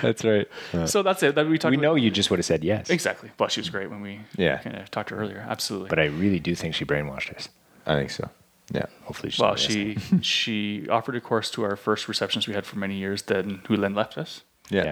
That's 0.00 0.24
right. 0.24 0.48
Uh, 0.72 0.86
so 0.86 1.02
that's 1.02 1.22
it. 1.22 1.34
That 1.34 1.46
we 1.46 1.58
talked. 1.58 1.70
We 1.72 1.76
about- 1.76 1.82
know 1.82 1.94
you 1.96 2.10
just 2.10 2.30
would 2.30 2.38
have 2.38 2.46
said 2.46 2.64
yes. 2.64 2.88
exactly. 2.88 3.30
Well, 3.38 3.48
she 3.50 3.60
was 3.60 3.68
great 3.68 3.90
when 3.90 4.00
we 4.00 4.20
Yeah. 4.36 4.56
kind 4.58 4.76
of 4.76 4.90
talked 4.90 5.10
to 5.10 5.16
her 5.16 5.20
earlier. 5.20 5.44
Absolutely. 5.46 5.90
But 5.90 5.98
I 5.98 6.06
really 6.06 6.40
do 6.40 6.54
think 6.54 6.74
she 6.74 6.84
brainwashed 6.86 7.34
us. 7.36 7.48
I 7.86 7.96
think 7.96 8.10
so. 8.10 8.30
Yeah. 8.72 8.86
Hopefully, 9.02 9.30
she's 9.30 9.40
well, 9.40 9.56
she 9.56 9.98
she 10.22 10.88
offered 10.88 11.16
a 11.16 11.20
course 11.20 11.50
to 11.50 11.64
our 11.64 11.76
first 11.76 12.08
receptionist 12.08 12.48
we 12.48 12.54
had 12.54 12.64
for 12.64 12.78
many 12.78 12.94
years. 12.96 13.22
Then 13.22 13.60
who 13.68 13.76
then 13.76 13.94
left 13.94 14.16
us. 14.16 14.42
Yeah. 14.70 14.84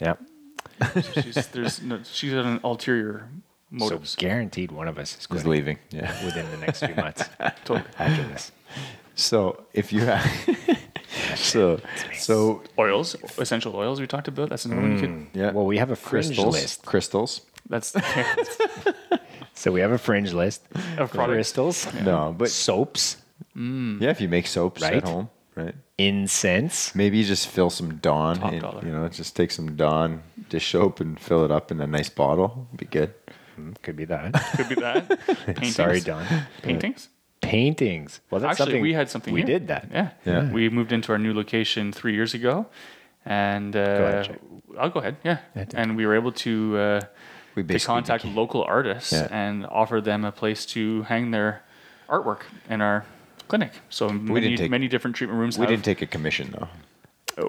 Yeah. 0.00 0.14
Yeah. 0.82 0.92
So 1.02 1.20
she's 1.22 1.46
there's 1.48 1.82
no, 1.82 2.00
she's 2.04 2.32
an 2.32 2.60
ulterior 2.62 3.28
motives. 3.70 4.10
So 4.10 4.16
guaranteed 4.20 4.72
one 4.72 4.88
of 4.88 4.98
us 4.98 5.16
is 5.18 5.26
Is 5.38 5.46
leaving. 5.46 5.78
Yeah. 5.90 6.12
within 6.24 6.50
the 6.50 6.56
next 6.58 6.84
few 6.84 6.94
months 6.94 7.24
Totally. 7.64 7.82
after 7.98 8.22
this. 8.28 8.52
So 9.14 9.64
if 9.74 9.92
you 9.92 10.00
have, 10.00 10.24
so 11.36 11.80
so 12.14 12.62
Oils, 12.78 13.16
essential 13.38 13.74
oils 13.76 14.00
we 14.00 14.06
talked 14.06 14.28
about. 14.28 14.48
That's 14.48 14.64
another 14.64 14.82
one 14.82 14.92
you 14.92 14.96
mm, 15.08 15.32
could. 15.32 15.38
yeah. 15.40 15.50
Well, 15.52 15.66
we 15.66 15.78
have 15.78 15.90
a 15.90 15.96
fringe 15.96 16.26
crystals, 16.28 16.54
list. 16.54 16.84
crystals. 16.84 17.40
That's 17.68 17.94
So 19.54 19.72
we 19.72 19.80
have 19.80 19.92
a 19.92 19.98
fringe 19.98 20.32
list 20.32 20.62
Of 20.96 21.10
products. 21.12 21.34
crystals, 21.52 21.86
No, 22.02 22.34
but 22.36 22.48
soaps, 22.48 23.18
mm. 23.54 24.00
Yeah, 24.00 24.08
if 24.10 24.20
you 24.20 24.28
make 24.28 24.46
soaps 24.46 24.80
Right? 24.80 24.94
at 24.94 25.02
home, 25.04 25.28
right? 25.54 25.74
Incense. 25.98 26.94
Maybe 26.94 27.18
you 27.18 27.24
just 27.24 27.46
fill 27.46 27.68
some 27.68 27.96
Dawn. 27.96 28.36
Top 28.38 28.52
in, 28.82 28.86
you 28.88 28.92
know, 28.94 29.06
just 29.08 29.36
take 29.36 29.50
some 29.50 29.76
Dawn 29.76 30.22
dish 30.48 30.70
soap 30.72 31.00
and 31.00 31.20
fill 31.20 31.44
it 31.44 31.50
up 31.50 31.70
in 31.70 31.80
a 31.82 31.86
nice 31.86 32.08
bottle. 32.08 32.66
Be 32.74 32.86
good. 32.86 33.12
Could 33.82 33.96
be 33.96 34.04
that. 34.06 34.32
Could 34.56 34.68
be 34.68 34.74
that. 34.76 35.08
Paintings. 35.46 35.74
Sorry, 35.76 36.00
Don. 36.00 36.24
Paintings. 36.62 37.08
Paintings. 37.40 38.20
Well, 38.30 38.40
that's 38.40 38.52
Actually, 38.52 38.64
something 38.66 38.82
we 38.82 38.92
had 38.92 39.08
something. 39.08 39.32
We 39.34 39.40
here. 39.40 39.46
did 39.58 39.68
that. 39.68 39.88
Yeah. 39.92 40.10
Yeah. 40.26 40.52
We 40.52 40.68
moved 40.68 40.92
into 40.92 41.12
our 41.12 41.18
new 41.18 41.32
location 41.34 41.90
three 41.92 42.14
years 42.14 42.34
ago, 42.34 42.66
and 43.24 43.74
uh, 43.74 43.80
ahead, 43.80 44.38
I'll 44.78 44.90
go 44.90 45.00
ahead. 45.00 45.16
Yeah. 45.24 45.38
take 45.54 45.74
and 45.74 45.96
we 45.96 46.04
were 46.06 46.14
able 46.14 46.32
to 46.32 46.76
uh, 46.78 47.00
We 47.54 47.62
to 47.62 47.86
contact 47.86 48.22
became- 48.24 48.36
local 48.36 48.62
artists 48.62 49.12
Yeah. 49.12 49.28
and 49.30 49.64
offer 49.66 50.00
them 50.00 50.24
a 50.24 50.32
place 50.32 50.66
to 50.74 51.02
hang 51.04 51.30
their 51.30 51.62
artwork 52.08 52.40
in 52.68 52.80
our 52.80 53.04
clinic. 53.48 53.72
So 53.88 54.08
many, 54.10 54.40
didn't 54.40 54.58
take- 54.58 54.70
many 54.70 54.88
different 54.88 55.16
treatment 55.16 55.40
rooms. 55.40 55.56
We 55.58 55.62
have- 55.62 55.70
didn't 55.70 55.84
take 55.84 56.02
a 56.02 56.06
commission 56.06 56.54
though. 56.58 56.68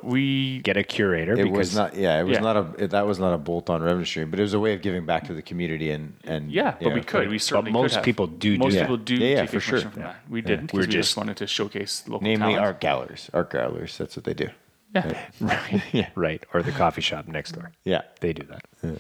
We 0.04 0.60
Get 0.60 0.78
a 0.78 0.84
curator 0.84 1.34
It 1.34 1.44
because 1.44 1.58
was 1.58 1.76
not. 1.76 1.96
Yeah, 1.96 2.20
it 2.20 2.24
was 2.24 2.36
Yeah. 2.38 2.42
not 2.44 2.58
a. 2.58 2.84
It, 2.84 2.90
that 2.92 3.06
was 3.08 3.20
not 3.20 3.34
a 3.34 3.38
bolt-on 3.38 3.82
revenue 3.82 4.06
stream, 4.06 4.30
but 4.32 4.40
it 4.40 4.44
was 4.44 4.54
a 4.54 4.60
way 4.60 4.74
of 4.74 4.82
giving 4.82 5.06
back 5.06 5.26
to 5.28 5.34
the 5.34 5.42
community 5.42 5.92
and 5.92 6.14
and 6.24 6.52
yeah, 6.52 6.76
but 6.82 6.94
we 6.94 7.02
could. 7.02 7.30
We 7.30 7.40
certainly 7.40 7.72
most 7.72 7.92
could 7.92 7.96
have. 7.98 8.04
people 8.06 8.28
do 8.28 8.54
do 8.58 8.60
Most 8.60 8.74
that. 8.76 8.82
people 8.82 8.98
do 8.98 9.16
Yeah, 9.16 9.28
yeah, 9.28 9.42
take 9.42 9.50
for 9.50 9.60
sure. 9.60 9.80
commission 9.80 9.92
from 9.92 10.02
Yeah. 10.04 10.08
that. 10.10 10.30
We 10.30 10.42
didn't 10.42 10.74
We're 10.74 10.82
we 10.82 10.86
just 10.88 11.10
just- 11.10 11.18
wanted 11.18 11.38
to 11.38 11.48
showcase 11.48 12.04
local 12.08 12.24
namely 12.28 12.54
talent. 12.54 12.60
art 12.60 12.80
galleries. 12.82 13.30
Art 13.34 13.50
galleries. 13.52 13.98
That's 13.98 14.16
what 14.16 14.26
they 14.26 14.34
do. 14.34 14.50
Yeah. 14.94 15.14
right. 15.40 15.82
Yeah. 15.94 16.10
right. 16.16 16.44
Or 16.54 16.62
the 16.62 16.72
coffee 16.72 17.02
shop 17.02 17.28
next 17.28 17.54
door. 17.54 17.72
Yeah. 17.86 18.02
They 18.20 18.34
do 18.34 18.46
that. 18.48 19.00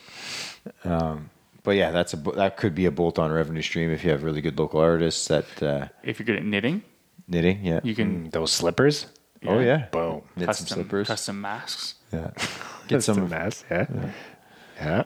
But 1.64 1.76
yeah, 1.76 1.92
that's 1.92 2.14
a 2.14 2.18
that 2.18 2.58
could 2.58 2.74
be 2.74 2.86
a 2.88 2.92
bolt-on 2.92 3.32
revenue 3.32 3.62
stream 3.62 3.92
if 3.92 4.04
you 4.04 4.10
have 4.10 4.24
really 4.24 4.42
good 4.42 4.58
local 4.58 4.80
artists 4.80 5.28
that 5.28 5.46
uh, 5.62 5.88
If 6.04 6.18
you're 6.18 6.26
good 6.26 6.38
at 6.38 6.44
knitting, 6.46 6.82
knitting. 7.28 7.60
Yeah. 7.64 7.82
you 7.84 7.94
can 7.94 8.28
Mm, 8.28 8.32
Those 8.32 8.52
slippers. 8.52 9.06
Oh 9.46 9.60
yeah. 9.60 9.88
Boom. 9.92 10.22
Knit 10.36 10.46
custom 10.48 10.68
some 10.68 10.76
slippers. 10.78 11.08
custom 11.08 11.42
masks. 11.42 11.96
Yeah. 12.14 12.32
Get 12.38 12.88
Get 12.88 13.04
some 13.04 13.30
masks. 13.30 13.64
mass. 13.70 13.88
Yeah. 13.90 14.12
Yeah. 14.80 14.98
You 14.98 15.04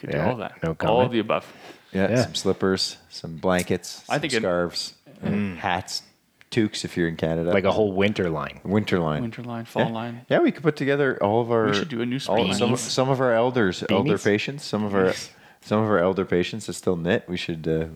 could 0.00 0.10
do 0.10 0.16
Yeah, 0.18 0.30
all 0.30 0.36
that. 0.36 0.62
no 0.62 0.74
comment. 0.74 0.82
all 0.98 1.00
of 1.06 1.12
the 1.12 1.18
above. 1.20 1.46
Yeah, 1.92 2.10
Yeah. 2.10 2.22
Some 2.24 2.34
slippers. 2.34 2.96
Some 3.08 3.36
blankets. 3.36 4.04
I 4.08 4.14
some 4.14 4.20
think 4.20 4.32
it- 4.34 4.36
scarves. 4.42 4.94
uh, 5.24 5.30
Hats. 5.56 6.02
Toques 6.50 6.82
if 6.82 6.96
you're 6.96 7.08
in 7.08 7.16
Canada. 7.16 7.50
Like 7.50 7.64
a 7.64 7.72
whole 7.72 7.92
winter 7.92 8.30
line. 8.30 8.60
winter 8.64 8.98
line. 8.98 9.20
Winter 9.20 9.42
line, 9.42 9.66
fall 9.66 9.82
yeah. 9.82 9.88
line. 9.92 10.26
Yeah, 10.30 10.38
we 10.40 10.50
could 10.50 10.62
put 10.62 10.76
together 10.76 11.22
all 11.22 11.42
of 11.42 11.50
our. 11.50 11.66
We 11.66 11.74
should 11.74 11.90
do 11.90 12.00
a 12.00 12.06
new 12.06 12.16
all, 12.26 12.52
some, 12.54 12.68
line. 12.70 12.76
some 12.78 13.10
of 13.10 13.20
our 13.20 13.34
elders, 13.34 13.84
elder 13.90 14.16
patients, 14.16 14.64
some 14.64 14.82
of 14.82 14.94
our 14.94 15.12
some 15.60 15.82
of 15.82 15.90
our 15.90 15.98
elder 15.98 16.24
patients 16.24 16.64
that 16.64 16.72
still 16.72 16.96
knit. 16.96 17.24
We 17.28 17.36
should 17.36 17.68
uh, 17.68 17.88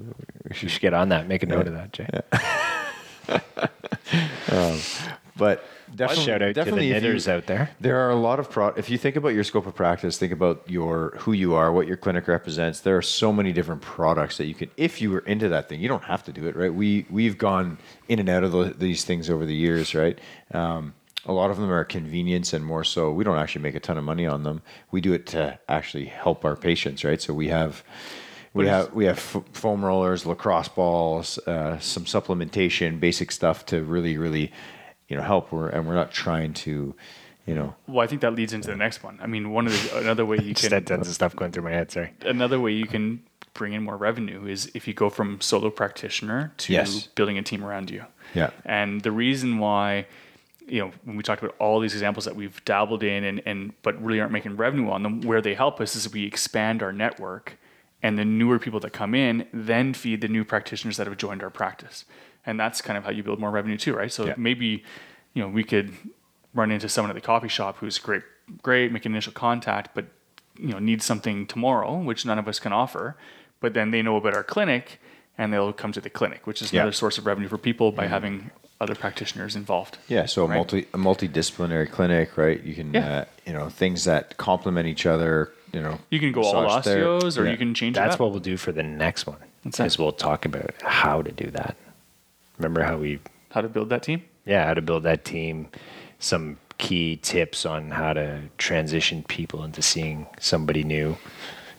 we 0.44 0.50
You 0.50 0.54
should 0.54 0.70
should 0.70 0.82
get 0.82 0.92
on 0.92 1.08
that. 1.08 1.28
Make 1.28 1.42
a 1.42 1.46
note 1.46 1.66
of 1.66 1.72
that, 1.72 1.92
Jay. 1.94 2.08
But 5.36 5.64
definitely, 5.94 6.24
Shout 6.24 6.42
out 6.42 6.46
to 6.46 6.46
the 6.48 6.52
definitely 6.54 6.90
if 6.92 7.26
you- 7.26 7.32
out 7.32 7.46
there. 7.46 7.70
There 7.80 7.98
are 8.06 8.10
a 8.10 8.16
lot 8.16 8.38
of 8.40 8.50
pro. 8.50 8.68
If 8.68 8.90
you 8.90 8.98
think 8.98 9.16
about 9.16 9.30
your 9.30 9.44
scope 9.44 9.66
of 9.66 9.74
practice, 9.74 10.18
think 10.18 10.32
about 10.32 10.62
your 10.68 11.14
who 11.20 11.32
you 11.32 11.54
are, 11.54 11.72
what 11.72 11.86
your 11.86 11.96
clinic 11.96 12.28
represents. 12.28 12.80
There 12.80 12.96
are 12.96 13.02
so 13.02 13.32
many 13.32 13.52
different 13.52 13.82
products 13.82 14.36
that 14.38 14.46
you 14.46 14.54
can. 14.54 14.70
If 14.76 15.00
you 15.00 15.10
were 15.10 15.20
into 15.20 15.48
that 15.50 15.68
thing, 15.68 15.80
you 15.80 15.88
don't 15.88 16.04
have 16.04 16.24
to 16.24 16.32
do 16.32 16.46
it, 16.46 16.56
right? 16.56 16.72
We 16.72 17.06
we've 17.10 17.38
gone 17.38 17.78
in 18.08 18.18
and 18.18 18.28
out 18.28 18.44
of 18.44 18.52
tho- 18.52 18.64
these 18.70 19.04
things 19.04 19.28
over 19.30 19.44
the 19.46 19.54
years, 19.54 19.94
right? 19.94 20.18
Um, 20.52 20.94
a 21.24 21.32
lot 21.32 21.50
of 21.52 21.56
them 21.56 21.70
are 21.70 21.84
convenience, 21.84 22.52
and 22.52 22.64
more 22.64 22.82
so, 22.82 23.12
we 23.12 23.22
don't 23.22 23.38
actually 23.38 23.62
make 23.62 23.76
a 23.76 23.80
ton 23.80 23.96
of 23.96 24.02
money 24.04 24.26
on 24.26 24.42
them. 24.42 24.60
We 24.90 25.00
do 25.00 25.12
it 25.12 25.24
to 25.26 25.58
actually 25.68 26.06
help 26.06 26.44
our 26.44 26.56
patients, 26.56 27.04
right? 27.04 27.20
So 27.22 27.32
we 27.34 27.48
have. 27.48 27.84
We 28.54 28.66
have 28.66 28.92
we 28.92 29.06
have 29.06 29.18
foam 29.18 29.82
rollers, 29.82 30.26
lacrosse 30.26 30.68
balls, 30.68 31.38
uh, 31.46 31.78
some 31.78 32.04
supplementation, 32.04 33.00
basic 33.00 33.32
stuff 33.32 33.64
to 33.66 33.82
really, 33.82 34.18
really, 34.18 34.52
you 35.12 35.18
know, 35.18 35.22
help. 35.22 35.52
We're 35.52 35.68
and 35.68 35.86
we're 35.86 35.94
not 35.94 36.10
trying 36.10 36.54
to, 36.64 36.94
you 37.46 37.54
know, 37.54 37.74
Well, 37.86 38.00
I 38.02 38.06
think 38.06 38.22
that 38.22 38.34
leads 38.34 38.54
into 38.54 38.68
the 38.68 38.76
next 38.76 39.02
one. 39.04 39.18
I 39.22 39.26
mean, 39.26 39.50
one 39.50 39.66
of 39.66 39.72
the 39.74 39.98
another 39.98 40.24
way 40.24 40.38
you 40.38 40.54
Just 40.54 40.62
can 40.62 40.70
that 40.70 40.86
tons 40.86 41.06
of 41.06 41.14
stuff 41.14 41.36
going 41.36 41.52
through 41.52 41.64
my 41.64 41.70
head. 41.72 41.90
Sorry. 41.90 42.10
another 42.24 42.58
way 42.58 42.72
you 42.72 42.86
can 42.86 43.22
bring 43.52 43.74
in 43.74 43.82
more 43.82 43.98
revenue 43.98 44.46
is 44.46 44.70
if 44.74 44.88
you 44.88 44.94
go 44.94 45.10
from 45.10 45.38
solo 45.42 45.68
practitioner 45.68 46.54
to 46.56 46.72
Yes. 46.72 47.08
building 47.08 47.36
a 47.36 47.42
team 47.42 47.62
around 47.62 47.90
you. 47.90 48.06
Yeah. 48.34 48.48
And 48.64 49.02
the 49.02 49.12
reason 49.12 49.58
why, 49.58 50.06
you 50.66 50.80
know, 50.80 50.90
when 51.04 51.16
we 51.18 51.22
talked 51.22 51.42
about 51.42 51.54
all 51.58 51.78
these 51.78 51.92
examples 51.92 52.24
that 52.24 52.34
we've 52.34 52.64
dabbled 52.64 53.02
in 53.02 53.22
and, 53.24 53.42
and 53.44 53.74
but 53.82 54.02
really 54.02 54.18
aren't 54.20 54.32
making 54.32 54.56
revenue 54.56 54.88
on 54.90 55.02
them, 55.02 55.20
where 55.20 55.42
they 55.42 55.52
help 55.54 55.78
us 55.82 55.94
is 55.94 56.10
we 56.10 56.24
expand 56.24 56.82
our 56.82 56.92
network 56.94 57.58
and 58.02 58.18
the 58.18 58.24
newer 58.24 58.58
people 58.58 58.80
that 58.80 58.94
come 58.94 59.14
in 59.14 59.46
then 59.52 59.92
feed 59.92 60.22
the 60.22 60.28
new 60.28 60.44
practitioners 60.44 60.96
that 60.96 61.06
have 61.06 61.18
joined 61.18 61.42
our 61.42 61.50
practice. 61.50 62.06
And 62.46 62.58
that's 62.58 62.80
kind 62.82 62.96
of 62.98 63.04
how 63.04 63.10
you 63.10 63.22
build 63.22 63.38
more 63.38 63.50
revenue 63.50 63.76
too, 63.76 63.94
right? 63.94 64.10
So 64.12 64.26
Yeah. 64.26 64.34
maybe, 64.36 64.82
you 65.34 65.42
know, 65.42 65.48
we 65.48 65.64
could 65.64 65.92
run 66.54 66.70
into 66.70 66.88
someone 66.88 67.10
at 67.10 67.14
the 67.14 67.20
coffee 67.26 67.48
shop 67.48 67.76
who's 67.78 67.98
great, 67.98 68.22
great, 68.62 68.92
make 68.92 69.06
an 69.06 69.12
initial 69.12 69.32
contact, 69.32 69.90
but 69.94 70.06
you 70.58 70.68
know, 70.68 70.78
needs 70.78 71.04
something 71.04 71.46
tomorrow, 71.46 71.96
which 71.98 72.26
none 72.26 72.38
of 72.38 72.46
us 72.46 72.58
can 72.58 72.72
offer. 72.72 73.16
But 73.60 73.72
then 73.74 73.90
they 73.90 74.02
know 74.02 74.16
about 74.16 74.34
our 74.34 74.42
clinic 74.44 75.00
and 75.38 75.50
they'll 75.52 75.72
come 75.72 75.92
to 75.92 76.00
the 76.00 76.10
clinic, 76.10 76.46
which 76.46 76.60
is 76.60 76.72
Yeah. 76.72 76.80
another 76.82 76.92
source 76.92 77.16
of 77.16 77.24
revenue 77.26 77.48
for 77.48 77.56
people 77.58 77.90
by 77.90 78.06
having 78.06 78.50
other 78.80 78.94
practitioners 78.94 79.56
involved. 79.56 79.96
Yeah, 80.08 80.26
so 80.26 80.44
a 80.44 80.48
Right. 80.48 80.56
multi 80.56 80.80
a 80.92 80.98
multidisciplinary 80.98 81.90
clinic, 81.90 82.36
right? 82.36 82.62
You 82.62 82.74
can, 82.74 82.92
Yeah. 82.92 83.12
uh, 83.20 83.24
you 83.46 83.52
know, 83.54 83.68
things 83.70 84.04
that 84.04 84.36
complement 84.36 84.86
each 84.88 85.06
other. 85.06 85.52
You 85.72 85.80
know, 85.80 85.98
You 86.10 86.20
can 86.20 86.32
go 86.32 86.42
all 86.42 86.64
massage 86.64 86.84
ther- 86.84 87.02
osteos 87.02 87.38
or 87.38 87.44
yeah. 87.46 87.52
you 87.52 87.56
can 87.56 87.72
change 87.72 87.94
That's 87.96 88.10
it 88.10 88.14
up. 88.14 88.20
what 88.20 88.30
we'll 88.32 88.40
do 88.40 88.58
for 88.58 88.72
the 88.72 88.82
next 88.82 89.26
one. 89.26 89.38
What's 89.62 89.78
that? 89.78 89.86
Is 89.86 89.98
we'll 89.98 90.12
talk 90.12 90.44
about 90.44 90.74
how 90.82 91.22
to 91.22 91.32
do 91.32 91.50
that. 91.52 91.76
Remember 92.62 92.82
how 92.82 92.96
we, 92.98 93.18
how 93.50 93.60
to 93.60 93.68
build 93.68 93.88
that 93.90 94.02
team. 94.02 94.22
yeah, 94.44 94.66
how 94.66 94.74
to 94.74 94.82
build 94.82 95.02
that 95.04 95.24
team. 95.24 95.68
Some 96.18 96.58
key 96.78 97.16
tips 97.16 97.66
on 97.66 97.90
how 97.90 98.12
to 98.12 98.40
transition 98.58 99.22
people 99.24 99.64
into 99.64 99.82
seeing 99.82 100.26
somebody 100.40 100.84
new. 100.84 101.16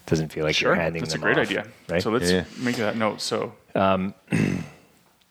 Doesn't 0.05 0.31
feel 0.33 0.43
like 0.43 0.55
Sure, 0.55 0.75
you're 0.75 0.81
handing 0.81 1.01
that's 1.01 1.15
a 1.15 1.17
great 1.17 1.37
off, 1.37 1.47
idea. 1.47 1.65
Right. 1.89 2.01
So 2.03 2.09
let's 2.11 2.29
Yeah. 2.31 2.43
make 2.59 2.75
that 2.75 2.97
note. 2.97 3.21
So 3.21 3.53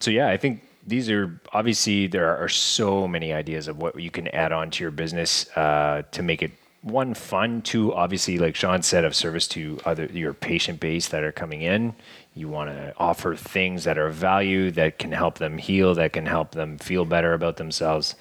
so 0.01 0.11
yeah, 0.11 0.29
I 0.29 0.37
think 0.37 0.62
these 0.87 1.09
are 1.11 1.41
obviously 1.53 2.07
there 2.07 2.37
are 2.37 2.49
so 2.49 3.07
many 3.07 3.33
ideas 3.33 3.69
of 3.69 3.79
what 3.79 3.99
you 4.01 4.11
can 4.11 4.29
add 4.29 4.51
on 4.53 4.71
to 4.73 4.85
your 4.85 4.91
business 4.91 5.49
uh, 5.57 6.03
to 6.12 6.23
make 6.23 6.43
it 6.43 6.51
one 6.83 7.15
fun, 7.15 7.62
two 7.62 7.95
obviously 7.95 8.38
like 8.38 8.57
Sean 8.57 8.83
said 8.83 9.05
of 9.05 9.15
service 9.15 9.47
to 9.49 9.79
other 9.85 10.07
your 10.07 10.35
patient 10.35 10.81
base 10.81 11.09
that 11.09 11.23
are 11.23 11.31
coming 11.33 11.62
in. 11.62 11.95
You 12.35 12.49
want 12.49 12.71
to 12.71 12.95
offer 12.97 13.37
things 13.37 13.85
that 13.85 13.99
are 13.99 14.07
of 14.07 14.14
value 14.14 14.71
that 14.73 14.99
can 14.99 15.12
help 15.12 15.38
them 15.38 15.59
heal, 15.59 15.95
that 15.97 16.12
can 16.14 16.27
help 16.27 16.53
them 16.53 16.79
feel 16.79 17.05
better 17.05 17.35
about 17.35 17.57
themselves. 17.59 18.14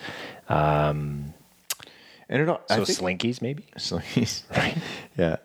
and 0.50 1.34
it, 2.30 2.48
al- 2.48 2.62
I 2.70 2.78
So 2.78 2.86
think, 2.86 3.00
slinkies 3.22 3.42
maybe. 3.42 3.66
Slinkies. 3.78 4.44
Right 4.56 4.78
yeah, 5.18 5.38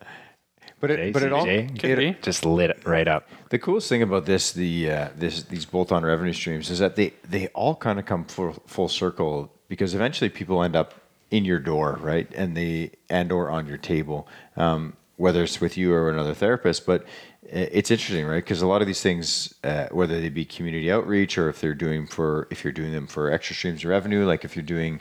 but 0.81 0.91
it, 0.91 0.97
Jay, 0.97 1.11
but 1.13 1.23
it 1.23 1.33
all 1.33 1.45
Jay, 1.45 1.67
Could 1.79 1.99
be. 1.99 2.17
just 2.23 2.45
lit 2.45 2.71
it 2.71 2.85
right 2.87 3.07
up. 3.09 3.29
The 3.51 3.59
coolest 3.59 3.89
thing 3.89 4.03
about 4.03 4.27
this, 4.27 4.53
the 4.53 4.91
uh, 4.91 5.09
this 5.17 5.43
these 5.45 5.65
bolt-on 5.65 6.05
revenue 6.05 6.33
streams, 6.33 6.71
is 6.71 6.79
that 6.81 6.97
they 6.97 7.13
they 7.29 7.47
all 7.49 7.75
kind 7.77 7.99
of 7.99 8.05
come 8.07 8.25
full, 8.25 8.53
full 8.67 8.89
circle 8.89 9.53
because 9.69 9.95
eventually 9.95 10.29
people 10.31 10.63
end 10.63 10.77
up 10.77 10.95
in 11.31 11.45
your 11.45 11.59
door, 11.59 11.99
right, 12.01 12.29
and 12.35 12.57
they 12.57 12.91
and 13.11 13.31
or 13.33 13.51
on 13.51 13.67
your 13.67 13.79
table, 13.79 14.27
um, 14.57 14.95
whether 15.17 15.43
it's 15.43 15.61
with 15.61 15.77
you 15.77 15.93
or 15.93 16.11
another 16.11 16.35
therapist. 16.35 16.87
But 16.87 17.05
it's 17.43 17.91
interesting, 17.91 18.27
right? 18.27 18.43
Because 18.45 18.61
a 18.63 18.67
lot 18.67 18.81
of 18.81 18.87
these 18.87 19.01
things, 19.03 19.55
uh, 19.65 19.87
whether 19.91 20.21
they 20.21 20.29
be 20.29 20.45
community 20.45 20.91
outreach 20.91 21.39
or 21.39 21.49
if 21.49 21.61
they're 21.61 21.75
doing 21.75 22.07
for 22.07 22.49
if 22.51 22.65
you're 22.65 22.73
doing 22.73 22.93
them 22.93 23.07
for 23.07 23.31
extra 23.31 23.55
streams 23.55 23.85
of 23.85 23.91
revenue, 23.91 24.27
like 24.27 24.45
if 24.45 24.57
you're 24.57 24.63
doing 24.65 25.01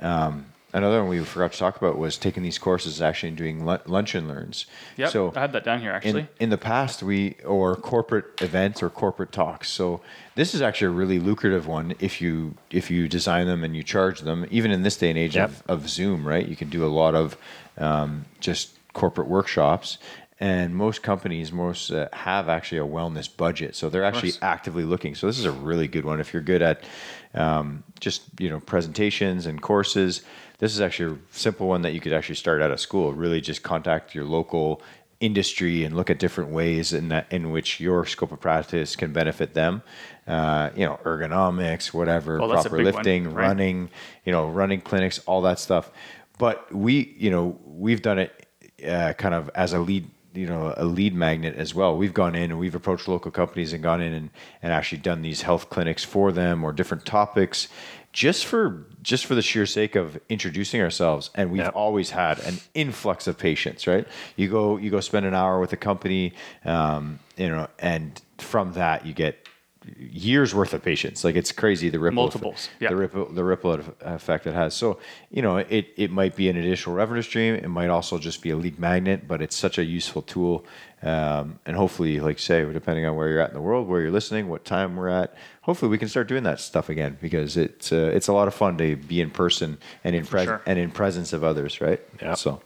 um, 0.00 0.46
another 0.72 1.00
one 1.00 1.08
we 1.10 1.18
forgot 1.24 1.52
to 1.52 1.58
talk 1.58 1.76
about 1.76 1.98
was 1.98 2.16
taking 2.16 2.42
these 2.44 2.58
courses 2.58 3.02
actually 3.02 3.28
and 3.30 3.36
doing 3.36 3.66
lu- 3.66 3.78
lunch 3.86 4.14
and 4.14 4.28
learns. 4.28 4.66
yeah, 4.96 5.08
so 5.08 5.32
I 5.34 5.40
had 5.40 5.52
that 5.52 5.64
down 5.64 5.80
here 5.80 5.90
actually. 5.90 6.20
in, 6.22 6.28
in 6.38 6.50
the 6.50 6.56
past 6.58 7.02
we 7.02 7.34
or 7.44 7.74
corporate 7.76 8.40
events 8.40 8.80
or 8.82 8.88
corporate 8.88 9.32
talks 9.32 9.68
so 9.68 10.00
this 10.36 10.54
is 10.54 10.62
actually 10.62 10.86
a 10.86 10.90
really 10.90 11.18
lucrative 11.18 11.66
one 11.66 11.94
if 11.98 12.20
you 12.20 12.54
if 12.70 12.88
you 12.90 13.08
design 13.08 13.46
them 13.48 13.64
and 13.64 13.74
you 13.76 13.82
charge 13.82 14.20
them 14.20 14.46
even 14.50 14.70
in 14.70 14.82
this 14.84 14.96
day 14.96 15.10
and 15.10 15.18
age 15.18 15.34
Yep. 15.34 15.48
of, 15.50 15.62
of 15.68 15.88
zoom 15.90 16.26
right 16.26 16.46
you 16.46 16.54
can 16.56 16.70
do 16.70 16.86
a 16.86 16.88
lot 16.88 17.16
of 17.16 17.36
um, 17.76 18.24
just 18.38 18.70
corporate 18.92 19.28
workshops 19.28 19.98
and 20.40 20.74
most 20.74 21.02
companies 21.02 21.52
most 21.52 21.90
uh, 21.90 22.08
have 22.12 22.48
actually 22.48 22.78
a 22.78 22.84
wellness 22.84 23.28
budget 23.34 23.76
so 23.76 23.90
they're 23.90 24.04
actually 24.04 24.32
actively 24.40 24.84
looking. 24.84 25.14
So 25.14 25.26
this 25.26 25.38
is 25.38 25.44
a 25.44 25.52
really 25.52 25.86
good 25.86 26.04
one. 26.04 26.18
If 26.20 26.32
you're 26.32 26.42
good 26.42 26.62
at 26.62 26.82
um, 27.34 27.84
just 28.00 28.22
you 28.38 28.48
know 28.48 28.60
presentations 28.60 29.46
and 29.46 29.60
courses 29.60 30.22
this 30.60 30.74
is 30.74 30.80
actually 30.80 31.14
a 31.14 31.18
simple 31.30 31.66
one 31.66 31.82
that 31.82 31.94
you 31.94 32.00
could 32.00 32.12
actually 32.12 32.34
start 32.34 32.60
out 32.60 32.70
of 32.70 32.78
school. 32.78 33.12
Really 33.14 33.40
just 33.40 33.62
contact 33.62 34.14
your 34.14 34.24
local 34.24 34.82
industry 35.18 35.84
and 35.84 35.96
look 35.96 36.08
at 36.10 36.18
different 36.18 36.50
ways 36.50 36.92
in 36.92 37.08
that 37.08 37.30
in 37.32 37.50
which 37.50 37.80
your 37.80 38.06
scope 38.06 38.30
of 38.30 38.40
practice 38.40 38.94
can 38.94 39.12
benefit 39.12 39.54
them. 39.54 39.82
Uh, 40.26 40.70
you 40.76 40.84
know 40.84 41.00
ergonomics 41.04 41.92
whatever 41.92 42.38
Well, 42.38 42.50
proper 42.50 42.76
big 42.76 42.86
one, 42.86 42.94
lifting 42.94 43.24
right? 43.24 43.48
running 43.48 43.90
you 44.24 44.32
know 44.32 44.48
running 44.48 44.80
clinics 44.80 45.18
all 45.20 45.42
that 45.42 45.58
stuff. 45.58 45.90
But 46.38 46.72
we 46.74 47.14
you 47.18 47.30
know 47.30 47.58
we've 47.64 48.02
done 48.02 48.18
it 48.18 48.39
uh, 48.86 49.12
kind 49.14 49.34
of 49.34 49.50
as 49.54 49.72
a 49.72 49.78
lead 49.78 50.08
you 50.32 50.46
know 50.46 50.72
a 50.76 50.84
lead 50.84 51.14
magnet 51.14 51.56
as 51.56 51.74
well. 51.74 51.96
We've 51.96 52.14
gone 52.14 52.34
in 52.34 52.50
and 52.50 52.60
we've 52.60 52.74
approached 52.74 53.08
local 53.08 53.30
companies 53.30 53.72
and 53.72 53.82
gone 53.82 54.00
in 54.00 54.12
and, 54.12 54.30
and 54.62 54.72
actually 54.72 54.98
done 54.98 55.22
these 55.22 55.42
health 55.42 55.70
clinics 55.70 56.04
for 56.04 56.30
them 56.32 56.62
or 56.62 56.72
different 56.72 57.04
topics 57.04 57.68
just 58.12 58.44
for 58.46 58.86
just 59.02 59.24
for 59.24 59.34
the 59.34 59.42
sheer 59.42 59.66
sake 59.66 59.94
of 59.94 60.18
introducing 60.28 60.80
ourselves 60.80 61.30
and 61.36 61.50
we've 61.50 61.62
Yep. 61.62 61.72
always 61.76 62.10
had 62.10 62.40
an 62.40 62.58
influx 62.74 63.28
of 63.28 63.38
patients 63.38 63.86
right 63.86 64.06
you 64.36 64.48
go 64.48 64.76
you 64.78 64.90
go 64.90 64.98
spend 65.00 65.26
an 65.26 65.34
hour 65.34 65.60
with 65.60 65.72
a 65.72 65.76
company 65.76 66.32
um, 66.64 67.20
you 67.36 67.48
know 67.48 67.68
and 67.78 68.20
from 68.38 68.72
that 68.72 69.06
you 69.06 69.12
get 69.12 69.39
years 69.98 70.54
worth 70.54 70.74
of 70.74 70.82
patients 70.82 71.24
like 71.24 71.36
it's 71.36 71.52
crazy 71.52 71.88
the 71.88 71.98
ripple 71.98 72.16
Multiples, 72.24 72.66
effect, 72.66 72.82
yeah. 72.82 72.88
the 72.90 72.96
ripple 72.96 73.24
the 73.32 73.42
ripple 73.44 73.80
effect 74.02 74.46
it 74.46 74.52
has 74.52 74.74
so 74.74 74.98
you 75.30 75.40
know 75.40 75.56
it 75.56 75.88
it 75.96 76.10
might 76.10 76.36
be 76.36 76.50
an 76.50 76.56
additional 76.58 76.94
revenue 76.94 77.22
stream 77.22 77.54
it 77.54 77.68
might 77.68 77.88
also 77.88 78.18
just 78.18 78.42
be 78.42 78.50
a 78.50 78.56
lead 78.56 78.78
magnet 78.78 79.26
but 79.26 79.40
it's 79.40 79.56
such 79.56 79.78
a 79.78 79.84
useful 79.84 80.20
tool 80.20 80.66
um, 81.02 81.58
and 81.64 81.76
hopefully 81.76 82.20
like 82.20 82.38
say 82.38 82.70
depending 82.72 83.06
on 83.06 83.16
where 83.16 83.28
you're 83.30 83.40
at 83.40 83.48
in 83.48 83.54
the 83.54 83.60
world 83.62 83.88
where 83.88 84.02
you're 84.02 84.10
listening 84.10 84.48
what 84.48 84.66
time 84.66 84.96
we're 84.96 85.08
at 85.08 85.34
hopefully 85.62 85.90
we 85.90 85.96
can 85.96 86.08
start 86.08 86.28
doing 86.28 86.42
that 86.42 86.60
stuff 86.60 86.90
again 86.90 87.16
because 87.22 87.56
it's 87.56 87.90
uh, 87.90 88.10
it's 88.14 88.28
a 88.28 88.32
lot 88.34 88.48
of 88.48 88.54
fun 88.54 88.76
to 88.76 88.96
be 88.96 89.20
in 89.22 89.30
person 89.30 89.78
and 90.04 90.14
in 90.14 90.26
pres- 90.26 90.44
sure. 90.44 90.60
and 90.66 90.78
in 90.78 90.90
presence 90.90 91.32
of 91.32 91.42
others 91.42 91.80
right 91.80 92.00
Yeah. 92.20 92.34
so 92.34 92.60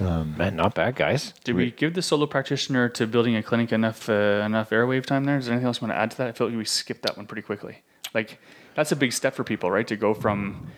Man, 0.00 0.56
not 0.56 0.74
bad, 0.74 0.94
guys. 0.96 1.32
Did 1.44 1.56
we 1.56 1.70
give 1.70 1.94
the 1.94 2.02
solo 2.02 2.26
practitioner 2.26 2.88
to 2.90 3.06
building 3.06 3.36
a 3.36 3.42
clinic 3.42 3.72
enough 3.72 4.08
uh, 4.08 4.42
enough 4.44 4.70
airwave 4.70 5.06
time 5.06 5.24
there? 5.24 5.38
Is 5.38 5.46
there 5.46 5.54
anything 5.54 5.66
else 5.66 5.80
you 5.80 5.86
want 5.88 5.96
to 5.96 6.00
add 6.00 6.10
to 6.12 6.16
that? 6.18 6.28
I 6.28 6.32
feel 6.32 6.48
like 6.48 6.56
we 6.56 6.64
skipped 6.64 7.02
that 7.02 7.16
one 7.16 7.26
pretty 7.26 7.42
quickly. 7.42 7.82
Like 8.12 8.38
that's 8.74 8.92
a 8.92 8.96
big 8.96 9.12
step 9.12 9.34
for 9.34 9.44
people, 9.44 9.70
right? 9.70 9.86
To 9.88 9.96
go 9.96 10.12
from 10.14 10.68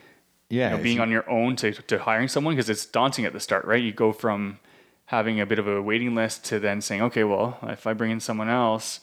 yeah 0.51 0.71
you 0.71 0.77
know, 0.77 0.83
being 0.83 1.01
on 1.01 1.11
your 1.11 1.29
own 1.29 1.57
to, 1.57 1.73
to 1.73 1.99
hiring 1.99 2.29
someone 2.29 2.55
because 2.55 2.71
it's 2.71 2.87
daunting 2.87 3.25
at 3.25 3.33
the 3.33 3.41
start, 3.41 3.65
right? 3.65 3.83
You 3.83 3.93
go 3.93 4.13
from 4.13 4.61
having 5.07 5.41
a 5.41 5.47
bit 5.47 5.59
of 5.59 5.67
a 5.67 5.81
waiting 5.83 6.15
list 6.15 6.45
to 6.47 6.61
then 6.61 6.81
saying, 6.81 7.01
okay, 7.03 7.25
well, 7.25 7.59
if 7.65 7.87
I 7.87 7.95
bring 7.95 8.11
in 8.11 8.21
someone 8.21 8.49
else, 8.51 9.01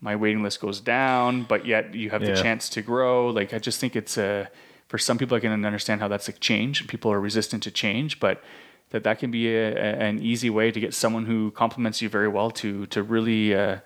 my 0.00 0.14
waiting 0.14 0.42
list 0.42 0.60
goes 0.60 0.80
down, 0.80 1.42
but 1.44 1.64
yet 1.66 1.94
you 1.94 2.10
have 2.10 2.22
Yeah. 2.22 2.34
the 2.34 2.42
chance 2.42 2.68
to 2.70 2.82
grow. 2.82 3.28
Like 3.30 3.52
I 3.54 3.58
just 3.58 3.80
think 3.80 3.96
it's 3.96 4.16
a 4.16 4.48
for 4.88 4.98
some 4.98 5.18
people 5.18 5.36
I 5.36 5.40
can 5.40 5.64
understand 5.64 6.00
how 6.00 6.06
that's 6.08 6.28
a 6.28 6.32
change. 6.32 6.86
People 6.86 7.10
are 7.10 7.20
resistant 7.20 7.62
to 7.64 7.70
change, 7.72 8.20
but 8.20 8.42
that 8.90 9.04
that 9.04 9.18
can 9.18 9.30
be 9.30 9.48
a, 9.48 9.74
a, 9.74 10.08
an 10.08 10.20
easy 10.20 10.50
way 10.50 10.70
to 10.70 10.80
get 10.80 10.94
someone 10.94 11.26
who 11.26 11.50
complements 11.50 12.00
you 12.02 12.08
very 12.08 12.28
well 12.28 12.50
to 12.50 12.86
to 12.86 13.02
really 13.02 13.54
uh, 13.54 13.78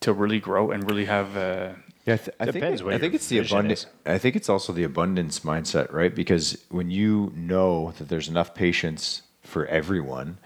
to 0.00 0.12
really 0.12 0.40
grow 0.40 0.70
and 0.70 0.88
really 0.90 1.04
have. 1.06 1.36
Uh, 1.36 1.72
Yeah, 2.06 2.14
I, 2.14 2.16
th- 2.16 2.36
I 2.40 2.46
think 2.50 2.84
what 2.84 2.94
I 2.94 2.98
think 2.98 3.14
it's 3.14 3.28
the 3.28 3.38
abundance. 3.38 3.86
I 4.06 4.18
think 4.18 4.34
it's 4.36 4.48
also 4.48 4.72
the 4.72 4.84
abundance 4.84 5.40
mindset, 5.40 5.92
right? 5.92 6.14
Because 6.14 6.58
when 6.70 6.90
you 6.90 7.32
know 7.36 7.92
that 7.98 8.08
there's 8.08 8.28
enough 8.28 8.54
patients 8.54 9.22
for 9.42 9.66
everyone, 9.66 10.38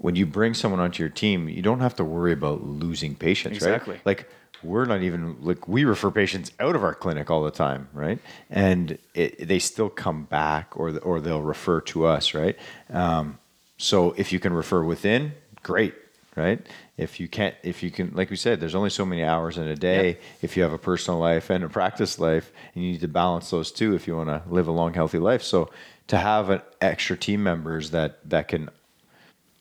when 0.00 0.16
you 0.16 0.26
bring 0.26 0.54
someone 0.54 0.80
onto 0.80 1.02
your 1.02 1.10
team, 1.10 1.48
you 1.48 1.62
don't 1.62 1.80
have 1.80 1.96
to 1.96 2.04
worry 2.04 2.32
about 2.32 2.62
losing 2.62 3.14
patients, 3.14 3.60
right? 3.62 3.74
Exactly. 3.74 3.94
right? 3.94 4.06
Like 4.06 4.30
we're 4.62 4.84
not 4.84 5.02
even 5.02 5.36
like 5.40 5.68
we 5.68 5.84
refer 5.84 6.10
patients 6.10 6.52
out 6.58 6.74
of 6.74 6.82
our 6.82 6.94
clinic 6.94 7.30
all 7.30 7.42
the 7.42 7.50
time, 7.50 7.88
right? 7.92 8.18
And 8.50 8.98
it, 9.14 9.46
they 9.46 9.58
still 9.58 9.88
come 9.88 10.24
back, 10.24 10.76
or 10.76 10.98
or 10.98 11.20
they'll 11.20 11.42
refer 11.42 11.80
to 11.82 12.06
us, 12.06 12.34
right? 12.34 12.56
Um, 12.90 13.38
so 13.76 14.12
if 14.16 14.32
you 14.32 14.40
can 14.40 14.52
refer 14.52 14.82
within, 14.82 15.32
great, 15.62 15.94
right? 16.36 16.64
If 16.96 17.20
you 17.20 17.28
can't, 17.28 17.54
if 17.62 17.82
you 17.82 17.90
can, 17.90 18.12
like 18.14 18.30
we 18.30 18.36
said, 18.36 18.60
there's 18.60 18.74
only 18.74 18.90
so 18.90 19.04
many 19.04 19.22
hours 19.22 19.58
in 19.58 19.68
a 19.68 19.76
day. 19.76 20.18
If 20.42 20.56
you 20.56 20.62
have 20.64 20.72
a 20.72 20.78
personal 20.78 21.20
life 21.20 21.50
and 21.50 21.62
a 21.62 21.68
practice 21.68 22.18
life, 22.18 22.50
and 22.74 22.84
you 22.84 22.92
need 22.92 23.00
to 23.00 23.08
balance 23.08 23.50
those 23.50 23.70
two 23.70 23.94
if 23.94 24.06
you 24.08 24.16
want 24.16 24.28
to 24.28 24.42
live 24.48 24.66
a 24.66 24.72
long, 24.72 24.94
healthy 24.94 25.18
life. 25.18 25.42
So 25.42 25.70
to 26.08 26.16
have 26.16 26.50
an 26.50 26.62
extra 26.80 27.16
team 27.16 27.42
members 27.42 27.90
that 27.90 28.28
that 28.28 28.48
can 28.48 28.70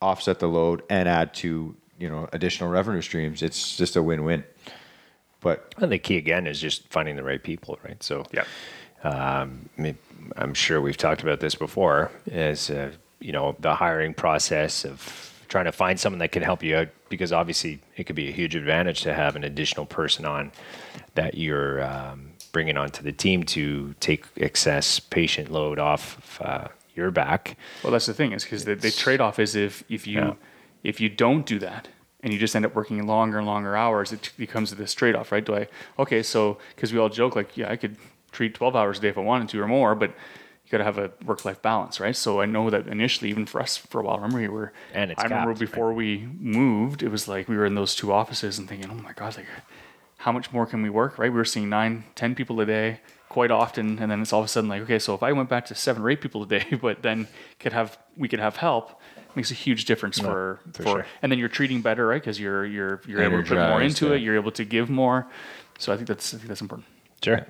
offset 0.02 0.40
the 0.40 0.48
load 0.48 0.84
and 0.90 1.08
add 1.08 1.34
to 1.36 1.76
you 1.98 2.10
know 2.10 2.30
additional 2.34 2.70
revenue 2.70 3.02
streams, 3.02 3.42
it's 3.42 3.78
just 3.78 3.96
a 3.96 4.04
win-win. 4.04 4.44
But 5.40 5.76
And 5.78 5.92
the 5.92 6.00
key 6.00 6.18
again 6.18 6.48
is 6.48 6.60
just 6.60 6.88
finding 6.90 7.16
the 7.16 7.24
right 7.24 7.42
people, 7.42 7.78
right? 7.84 8.02
So 8.02 8.26
yeah. 8.32 8.46
um, 9.04 9.70
I 9.78 9.82
mean, 9.82 9.98
I'm 10.36 10.54
sure 10.54 10.82
we've 10.82 10.98
talked 10.98 11.22
about 11.22 11.40
this 11.40 11.56
before. 11.56 12.12
Is 12.26 12.70
uh, 12.70 12.92
you 13.20 13.32
know 13.32 13.56
the 13.60 13.76
hiring 13.76 14.14
process 14.14 14.86
of 14.86 15.34
trying 15.48 15.66
to 15.66 15.72
find 15.72 16.00
someone 16.00 16.20
that 16.20 16.32
can 16.32 16.44
help 16.44 16.62
you 16.62 16.76
out 16.76 16.90
because 17.10 17.32
obviously 17.32 17.80
it 17.96 18.04
could 18.04 18.16
be 18.16 18.28
a 18.28 18.32
huge 18.32 18.56
advantage 18.56 19.02
to 19.02 19.14
have 19.14 19.36
an 19.36 19.44
additional 19.44 19.86
person 19.86 20.26
on 20.26 20.52
that 21.16 21.36
you're 21.36 21.82
um, 21.84 22.32
bringing 22.52 22.78
onto 22.78 23.02
the 23.02 23.12
team 23.12 23.44
to 23.44 23.96
take 24.00 24.26
excess 24.36 25.00
patient 25.00 25.50
load 25.50 25.80
off 25.80 26.42
uh, 26.42 26.68
your 26.98 27.12
back. 27.12 27.58
Well, 27.84 27.92
that's 27.94 28.08
the 28.08 28.14
thing 28.14 28.32
is 28.34 28.44
because 28.44 28.66
the, 28.66 28.76
the 28.76 28.92
trade 28.92 29.22
off 29.22 29.40
is 29.40 29.56
if 29.56 29.84
if 29.90 30.06
you 30.08 30.20
Yeah. 30.20 30.34
if 30.84 31.00
you 31.00 31.10
don't 31.10 31.46
do 31.46 31.60
that 31.60 31.88
and 32.22 32.34
you 32.34 32.40
just 32.40 32.56
end 32.56 32.66
up 32.66 32.76
working 32.76 33.06
longer 33.06 33.38
and 33.38 33.48
longer 33.48 33.78
hours, 33.78 34.12
it 34.12 34.32
becomes 34.38 34.76
this 34.76 34.94
trade 34.94 35.16
off, 35.16 35.32
right? 35.32 35.46
Do 35.46 35.56
I 35.56 35.68
okay? 36.00 36.24
So 36.24 36.58
because 36.76 36.92
we 36.92 37.00
all 37.00 37.10
joke 37.10 37.36
like, 37.36 37.56
yeah, 37.56 37.72
I 37.72 37.76
could 37.78 37.96
treat 38.32 38.54
twelve 38.56 38.76
hours 38.76 38.98
a 38.98 39.02
day 39.02 39.10
if 39.10 39.18
I 39.18 39.22
wanted 39.22 39.50
to 39.50 39.62
or 39.62 39.68
more, 39.68 39.96
but 39.96 40.10
you 40.66 40.72
got 40.72 40.80
to 40.80 40.84
have 40.84 40.98
a 40.98 41.12
work 41.26 41.46
life 41.46 41.62
balance, 41.62 42.00
right? 42.02 42.16
So 42.16 42.42
I 42.42 42.46
know 42.46 42.70
that 42.70 42.88
initially, 42.88 43.30
even 43.30 43.46
for 43.46 43.62
us 43.62 43.78
for 43.78 44.02
a 44.02 44.04
while, 44.04 44.16
I 44.16 44.18
remember 44.18 44.40
we 44.42 44.50
were. 44.50 44.74
And 44.94 45.12
it's 45.12 45.22
I 45.22 45.24
remember 45.24 45.52
capped, 45.52 45.60
before 45.62 45.94
we 45.94 46.28
moved, 46.40 47.02
it 47.04 47.10
was 47.10 47.28
like 47.30 47.48
we 47.48 47.56
were 47.56 47.66
in 47.66 47.76
those 47.76 47.96
two 47.96 48.12
offices 48.12 48.60
and 48.60 48.68
thinking, 48.68 48.90
oh 48.92 48.96
my 48.96 49.14
god, 49.14 49.38
like 49.38 49.46
how 50.18 50.32
much 50.32 50.52
more 50.52 50.66
can 50.66 50.82
we 50.82 50.90
work, 50.90 51.18
right? 51.18 51.32
We 51.32 51.38
were 51.38 51.46
seeing 51.46 51.70
nine, 51.70 52.04
ten 52.16 52.36
people 52.36 52.60
a 52.60 52.66
day 52.66 53.00
quite 53.30 53.52
often, 53.52 54.00
and 54.00 54.10
then 54.12 54.22
it's 54.22 54.34
all 54.34 54.40
of 54.40 54.46
a 54.46 54.50
sudden 54.50 54.70
like, 54.70 54.82
okay, 54.82 55.00
so 55.00 55.14
if 55.14 55.22
I 55.22 55.32
went 55.32 55.50
back 55.50 55.66
to 55.68 55.76
seven 55.76 56.02
or 56.02 56.10
eight 56.10 56.22
people 56.22 56.44
a 56.44 56.48
day, 56.48 56.66
but 56.82 57.02
then 57.04 57.28
could 57.60 57.74
have 57.74 57.98
we 58.16 58.28
could 58.28 58.40
have 58.40 58.58
help, 58.58 59.00
makes 59.36 59.52
a 59.52 59.54
huge 59.54 59.86
difference 59.86 60.20
for 60.20 60.60
for 60.74 60.84
for, 60.84 60.90
sure. 60.90 61.06
and 61.22 61.32
then 61.32 61.40
you're 61.40 61.50
treating 61.50 61.82
better, 61.82 62.08
right? 62.08 62.22
Because 62.22 62.40
you're 62.40 62.66
you're 62.66 63.02
you're 63.08 63.22
able 63.22 63.44
to 63.44 63.48
put 63.48 63.58
more 63.58 63.82
into 63.82 64.08
yeah. 64.08 64.14
it, 64.14 64.22
you're 64.22 64.36
able 64.36 64.52
to 64.52 64.66
give 64.66 64.90
more. 64.90 65.28
So 65.78 65.94
I 65.94 65.96
think 65.96 66.08
that's 66.08 66.34
I 66.34 66.38
think 66.38 66.48
that's 66.48 66.62
important. 66.62 66.88
Sure. 67.24 67.48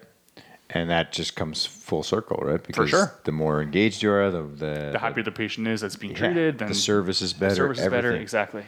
and 0.69 0.89
that 0.89 1.11
just 1.11 1.35
comes 1.35 1.65
full 1.65 2.03
circle, 2.03 2.37
right? 2.41 2.61
Because 2.63 2.89
sure. 2.89 3.13
the 3.25 3.31
more 3.31 3.61
engaged 3.61 4.01
you 4.03 4.11
are, 4.11 4.29
the 4.29 4.41
the, 4.41 4.89
The 4.91 4.99
happier 4.99 5.23
the 5.23 5.31
patient 5.31 5.67
is 5.67 5.81
that's 5.81 5.95
being 5.95 6.13
yeah, 6.13 6.19
treated, 6.19 6.57
then 6.59 6.67
the 6.67 6.75
service 6.75 7.21
is 7.21 7.33
the 7.33 7.39
better. 7.39 7.55
service 7.55 7.79
is 7.79 7.87
better. 7.87 8.15
Exactly. 8.15 8.63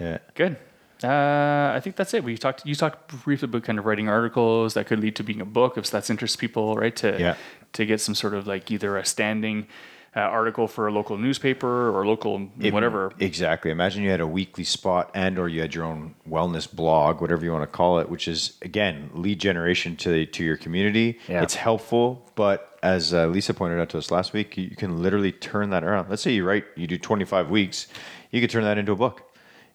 Yeah. 0.00 0.18
Good. 0.34 0.56
Uh, 1.04 1.72
I 1.74 1.80
think 1.80 1.96
that's 1.96 2.14
it. 2.14 2.24
We 2.24 2.36
talked. 2.38 2.64
You 2.66 2.74
talked 2.74 3.08
briefly 3.24 3.46
about 3.46 3.62
kind 3.64 3.78
of 3.78 3.86
writing 3.86 4.08
articles 4.08 4.74
that 4.74 4.86
could 4.86 5.00
lead 5.00 5.16
to 5.16 5.22
being 5.24 5.40
a 5.40 5.44
book 5.46 5.76
if 5.78 5.90
that's 5.90 6.10
interests 6.10 6.36
people, 6.36 6.74
right? 6.76 6.94
To 6.96 7.16
Yeah. 7.18 7.34
to 7.74 7.86
get 7.86 8.00
some 8.00 8.14
sort 8.14 8.34
of 8.34 8.46
like 8.46 8.70
either 8.70 8.96
a 8.96 9.04
standing 9.04 9.66
uh, 10.14 10.20
article 10.20 10.68
for 10.68 10.86
a 10.88 10.92
local 10.92 11.16
newspaper 11.16 11.88
or 11.96 12.04
local 12.06 12.50
It- 12.60 12.74
whatever. 12.74 13.12
Exactly. 13.18 13.70
Imagine 13.70 14.02
you 14.02 14.10
had 14.10 14.20
a 14.20 14.26
weekly 14.26 14.62
spot 14.64 15.10
and 15.14 15.38
or 15.38 15.48
you 15.48 15.62
had 15.62 15.74
your 15.74 15.84
own 15.84 16.14
wellness 16.28 16.70
blog, 16.70 17.22
whatever 17.22 17.42
you 17.46 17.50
want 17.50 17.62
to 17.62 17.66
call 17.76 17.98
it, 17.98 18.10
which 18.10 18.28
is 18.28 18.58
again 18.60 19.08
lead 19.14 19.38
generation 19.40 19.96
to 19.96 20.26
to 20.26 20.44
your 20.44 20.58
community. 20.58 21.18
Yeah. 21.28 21.42
It's 21.42 21.54
helpful, 21.54 22.30
but 22.34 22.78
as 22.82 23.14
uh, 23.14 23.26
Lisa 23.28 23.54
pointed 23.54 23.80
out 23.80 23.88
to 23.90 23.98
us 23.98 24.10
last 24.10 24.34
week, 24.34 24.56
you, 24.58 24.64
you 24.64 24.76
can 24.76 25.02
literally 25.02 25.32
turn 25.32 25.70
that 25.70 25.82
around. 25.82 26.10
Let's 26.10 26.20
say 26.20 26.32
you 26.32 26.44
write, 26.44 26.64
you 26.76 26.86
do 26.86 26.98
25 26.98 27.48
weeks, 27.48 27.86
you 28.32 28.40
could 28.42 28.50
turn 28.50 28.64
that 28.64 28.76
into 28.76 28.92
a 28.92 28.96
book. 28.96 29.22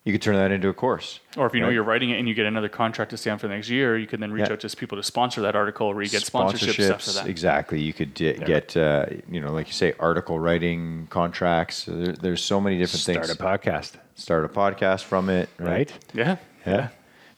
You 0.08 0.13
could 0.13 0.22
turn 0.22 0.36
that 0.36 0.52
into 0.54 0.70
a 0.70 0.74
course. 0.74 1.20
Or 1.36 1.48
if 1.48 1.54
you 1.54 1.60
know 1.60 1.67
you're 1.67 1.84
writing 1.84 2.12
it 2.12 2.17
and 2.17 2.30
you 2.30 2.34
get 2.34 2.46
another 2.46 2.70
contract 2.70 3.12
to 3.12 3.17
stay 3.17 3.30
on 3.30 3.39
for 3.39 3.50
the 3.50 3.54
next 3.54 3.67
year, 3.67 3.98
you 3.98 4.08
can 4.08 4.22
then 4.22 4.32
reach 4.32 4.48
Yeah. 4.48 4.54
out 4.54 4.62
to 4.62 4.70
people 4.78 4.96
to 4.98 5.04
sponsor 5.04 5.41
that 5.41 5.54
article 5.54 5.93
where 5.93 6.02
you 6.02 6.10
get 6.10 6.24
sponsorships 6.24 6.89
after 6.89 7.12
that. 7.12 7.28
Exactly. 7.28 7.82
You 7.82 7.91
could 7.91 8.13
get, 8.13 8.46
get 8.46 8.78
uh, 8.78 9.08
you 9.30 9.41
know, 9.41 9.52
like 9.52 9.67
you 9.67 9.74
say, 9.74 9.93
article 10.00 10.39
writing 10.39 11.08
contracts. 11.10 11.84
There, 11.89 12.13
there's 12.13 12.41
so 12.41 12.62
many 12.62 12.78
different 12.78 13.02
Start 13.02 13.26
things. 13.26 13.32
Start 13.38 13.60
a 13.65 13.70
podcast, 13.70 13.91
Start 14.15 14.46
a 14.46 14.48
podcast 14.48 15.04
from 15.04 15.28
it, 15.30 15.50
right? 15.58 15.91
right? 15.91 15.93
Yeah. 16.13 16.38
Yeah. 16.65 16.88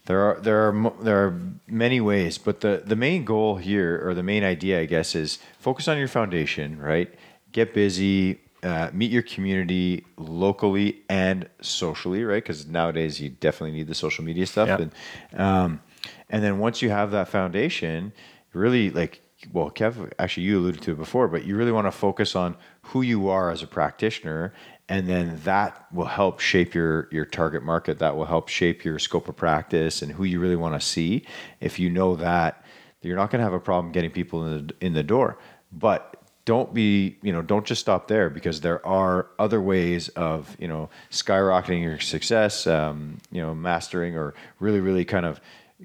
There 0.06 0.20
are 0.20 0.40
there 0.40 0.68
are 0.68 0.92
there 1.02 1.26
are 1.26 1.40
many 1.66 2.00
ways, 2.00 2.38
but 2.38 2.60
the 2.60 2.82
the 2.86 2.94
main 2.94 3.24
goal 3.24 3.56
here 3.56 4.00
or 4.06 4.14
the 4.14 4.22
main 4.22 4.44
idea, 4.44 4.78
I 4.80 4.84
guess, 4.84 5.16
is 5.16 5.40
focus 5.58 5.88
on 5.88 5.98
your 5.98 6.06
foundation, 6.08 6.78
right? 6.78 7.12
Get 7.50 7.74
busy, 7.74 8.38
uh, 8.62 8.90
meet 8.92 9.10
your 9.10 9.22
community 9.22 10.04
locally 10.16 11.02
and 11.08 11.48
socially, 11.60 12.24
right? 12.24 12.42
Because 12.42 12.66
nowadays 12.66 13.20
you 13.20 13.28
definitely 13.30 13.76
need 13.76 13.86
the 13.86 13.94
social 13.94 14.24
media 14.24 14.46
stuff, 14.46 14.68
Yeah. 14.68 14.78
and 14.80 15.40
um, 15.40 15.80
and 16.28 16.42
then 16.42 16.58
once 16.58 16.82
you 16.82 16.90
have 16.90 17.10
that 17.12 17.28
foundation, 17.28 18.12
really 18.52 18.90
like 18.90 19.22
well, 19.52 19.70
Kev, 19.70 20.12
actually 20.18 20.42
you 20.42 20.58
alluded 20.58 20.82
to 20.82 20.92
it 20.92 20.98
before, 20.98 21.26
but 21.26 21.44
you 21.44 21.56
really 21.56 21.72
want 21.72 21.86
to 21.86 21.90
focus 21.92 22.36
on 22.36 22.56
who 22.82 23.00
you 23.00 23.28
are 23.28 23.50
as 23.50 23.62
a 23.62 23.66
practitioner, 23.66 24.52
and 24.86 25.08
then 25.08 25.40
that 25.44 25.86
will 25.92 26.06
help 26.06 26.40
shape 26.40 26.74
your 26.74 27.08
your 27.10 27.24
target 27.24 27.62
market. 27.62 27.98
That 28.00 28.16
will 28.16 28.26
help 28.26 28.48
shape 28.48 28.84
your 28.84 28.98
scope 28.98 29.28
of 29.28 29.36
practice 29.36 30.02
and 30.02 30.12
who 30.12 30.24
you 30.24 30.40
really 30.40 30.56
want 30.56 30.78
to 30.78 30.86
see. 30.86 31.24
If 31.60 31.78
you 31.78 31.88
know 31.88 32.16
that, 32.16 32.62
you're 33.00 33.16
not 33.16 33.30
going 33.30 33.38
to 33.40 33.44
have 33.44 33.54
a 33.54 33.60
problem 33.60 33.92
getting 33.92 34.10
people 34.10 34.44
in 34.46 34.66
the 34.66 34.74
in 34.84 34.92
the 34.92 35.02
door. 35.02 35.38
But 35.72 36.19
don't 36.50 36.74
be 36.74 37.16
you 37.22 37.32
know 37.32 37.42
don't 37.42 37.64
just 37.64 37.80
stop 37.80 38.08
there 38.08 38.28
because 38.28 38.60
there 38.60 38.84
are 38.84 39.28
other 39.38 39.60
ways 39.62 40.08
of 40.30 40.56
you 40.58 40.66
know 40.66 40.90
skyrocketing 41.12 41.80
your 41.80 42.00
success 42.00 42.66
um, 42.66 43.18
you 43.30 43.40
know 43.40 43.54
mastering 43.54 44.16
or 44.16 44.34
really 44.58 44.80
really 44.80 45.04
kind 45.04 45.24
of 45.24 45.40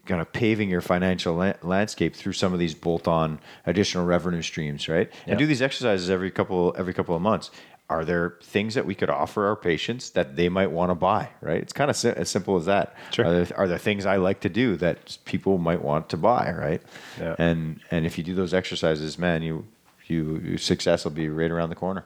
kind 0.08 0.20
of 0.22 0.28
paving 0.34 0.68
your 0.68 0.82
financial 0.82 1.36
la- 1.36 1.54
landscape 1.62 2.16
through 2.16 2.34
some 2.34 2.52
of 2.52 2.58
these 2.58 2.74
bolt-on 2.74 3.40
additional 3.68 4.06
revenue 4.08 4.42
streams 4.42 4.90
right 4.90 5.12
Yeah. 5.28 5.32
and 5.34 5.38
do 5.40 5.46
these 5.46 5.62
exercises 5.62 6.10
every 6.10 6.32
couple 6.32 6.74
every 6.82 6.96
couple 6.96 7.16
of 7.16 7.22
months 7.22 7.52
are 7.88 8.04
there 8.04 8.28
things 8.42 8.74
that 8.74 8.88
we 8.88 8.96
could 8.96 9.12
offer 9.12 9.46
our 9.46 9.56
patients 9.56 10.10
that 10.18 10.36
they 10.36 10.50
might 10.50 10.72
want 10.72 10.90
to 10.90 10.96
buy? 10.96 11.30
Right? 11.40 11.62
It's 11.62 11.72
kind 11.72 11.92
of 11.92 11.96
si- 11.96 12.10
as 12.24 12.30
simple 12.32 12.56
as 12.56 12.66
that. 12.66 12.96
Sure. 13.12 13.26
Are 13.28 13.32
there, 13.46 13.58
are 13.60 13.68
there 13.68 13.78
things 13.78 14.08
I 14.08 14.16
like 14.16 14.40
to 14.40 14.50
do 14.50 14.76
that 14.78 15.20
people 15.26 15.60
might 15.60 15.84
want 15.84 16.10
to 16.10 16.18
buy? 16.18 16.52
Right? 16.52 16.82
Yeah. 17.20 17.36
And 17.38 17.80
and 17.92 18.08
if 18.08 18.18
you 18.18 18.24
do 18.24 18.34
those 18.34 18.56
exercises, 18.56 19.20
man, 19.20 19.44
you 19.44 19.68
you 20.10 20.40
your 20.44 20.58
success 20.58 21.04
will 21.04 21.12
be 21.12 21.30
right 21.30 21.52
around 21.52 21.70
the 21.70 21.76
corner. 21.76 22.06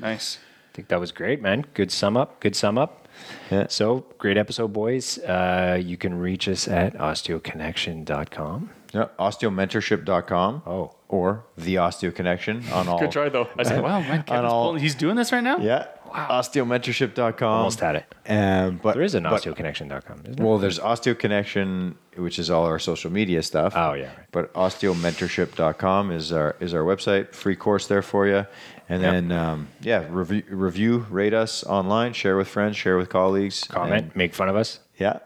Nice. 0.00 0.38
I 0.72 0.74
think 0.74 0.88
that 0.88 0.98
was 1.00 1.12
great, 1.12 1.42
man. 1.42 1.64
Good 1.74 1.90
sum 1.90 2.16
up. 2.16 2.40
Good 2.40 2.56
sum 2.56 2.78
up. 2.78 3.06
Yeah. 3.50 3.66
So 3.68 4.06
great 4.18 4.38
episode, 4.38 4.72
boys. 4.72 5.18
Uh, 5.18 5.78
you 5.82 5.96
can 5.98 6.18
reach 6.18 6.48
us 6.48 6.66
at 6.66 6.94
osteoconnection.com. 6.94 8.70
Yeah, 8.94 9.06
osteomentorship.com. 9.18 10.62
Oh. 10.66 10.94
Or 11.08 11.44
the 11.58 11.74
Osteo 11.76 12.14
Connection 12.14 12.62
on 12.72 12.88
all. 12.88 12.98
Good 12.98 13.10
try 13.12 13.28
though. 13.28 13.48
I 13.58 13.62
said, 13.64 13.82
wow, 13.82 14.00
man, 14.00 14.22
Kevin's 14.26 14.50
all- 14.50 14.68
pulling- 14.68 14.82
he's 14.82 14.94
doing 14.94 15.16
this 15.16 15.30
right 15.32 15.42
now. 15.44 15.58
Yeah. 15.58 15.88
Osteomentorship.com. 16.12 17.48
Almost 17.50 17.80
had 17.80 17.96
it. 17.96 18.14
Um, 18.28 18.80
but 18.82 18.94
There 18.94 19.02
is 19.02 19.14
an 19.14 19.24
but- 19.24 19.42
osteoconnection.com, 19.42 20.20
isn't 20.22 20.36
there? 20.36 20.46
Well, 20.46 20.58
there's 20.58 20.78
Osteo 20.78 21.18
Connection, 21.18 21.96
which 22.16 22.38
is 22.38 22.50
all 22.50 22.64
our 22.66 22.78
social 22.78 23.10
media 23.10 23.42
stuff. 23.42 23.72
Oh, 23.76 23.92
yeah, 23.94 24.06
right. 24.06 24.26
But 24.32 24.52
osteomentorship.com 24.54 26.10
is 26.12 26.32
our 26.32 26.56
is 26.60 26.74
our 26.74 26.82
website. 26.82 27.34
Free 27.34 27.56
course 27.56 27.86
there 27.86 28.02
for 28.02 28.26
you. 28.26 28.46
And 28.88 29.00
Yep. 29.02 29.12
then 29.12 29.32
um, 29.32 29.68
yeah, 29.80 30.04
review, 30.10 30.42
review, 30.50 31.06
rate 31.10 31.32
us 31.34 31.64
online, 31.64 32.12
share 32.12 32.36
with 32.36 32.48
friends, 32.48 32.76
share 32.76 32.96
with 32.98 33.08
colleagues. 33.08 33.64
Comment, 33.64 34.04
And- 34.06 34.16
make 34.16 34.34
fun 34.34 34.48
of 34.48 34.56
us, 34.56 34.80
yeah. 34.98 35.18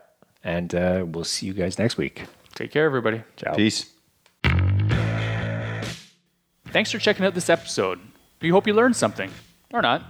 and 0.45 0.75
uh, 0.75 1.05
we'll 1.07 1.25
see 1.25 1.47
you 1.47 1.53
guys 1.55 1.79
next 1.79 1.97
week. 1.97 2.23
Take 2.55 2.71
care, 2.71 2.85
everybody. 2.87 3.23
Ciao. 3.37 3.55
Peace. 3.55 3.93
Thanks 6.69 6.91
for 6.93 6.99
checking 6.99 7.25
out 7.25 7.35
this 7.35 7.49
episode. 7.49 7.99
We 8.41 8.51
hope 8.51 8.67
you 8.67 8.75
learned 8.75 8.97
something, 8.97 9.31
or 9.73 9.81
not. 9.83 10.03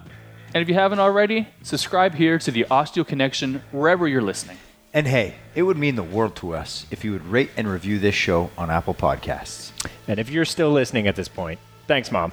And 0.55 0.63
if 0.63 0.69
you 0.69 0.75
haven't 0.75 1.01
already, 1.01 1.49
subscribe 1.63 2.15
here 2.15 2.39
to 2.39 2.51
the 2.51 2.65
Osteo 2.71 3.07
Connection 3.07 3.63
wherever 3.73 4.09
you're 4.09 4.23
listening. 4.23 4.57
And 4.95 5.07
hey, 5.07 5.35
it 5.55 5.63
would 5.63 5.77
mean 5.77 5.97
the 5.97 6.03
world 6.03 6.37
to 6.37 6.55
us 6.55 6.87
if 6.91 7.05
you 7.05 7.13
would 7.13 7.27
rate 7.27 7.51
and 7.57 7.69
review 7.69 7.99
this 7.99 8.15
show 8.15 8.51
on 8.57 8.71
Apple 8.71 8.95
Podcasts. 8.95 9.73
And 10.09 10.19
if 10.19 10.31
you're 10.31 10.47
still 10.47 10.71
listening 10.71 11.07
at 11.07 11.17
this 11.17 11.29
point, 11.29 11.61
thanks, 11.87 12.11
Mom. 12.11 12.33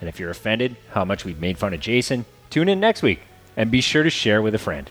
And 0.00 0.08
if 0.08 0.18
you're 0.18 0.30
offended 0.30 0.76
how 0.90 1.04
much 1.04 1.24
we've 1.24 1.38
made 1.38 1.58
fun 1.58 1.72
of 1.74 1.80
Jason, 1.80 2.24
tune 2.50 2.68
in 2.68 2.80
next 2.80 3.02
week 3.02 3.20
and 3.56 3.70
be 3.70 3.80
sure 3.80 4.02
to 4.02 4.10
share 4.10 4.42
with 4.42 4.54
a 4.54 4.58
friend. 4.58 4.90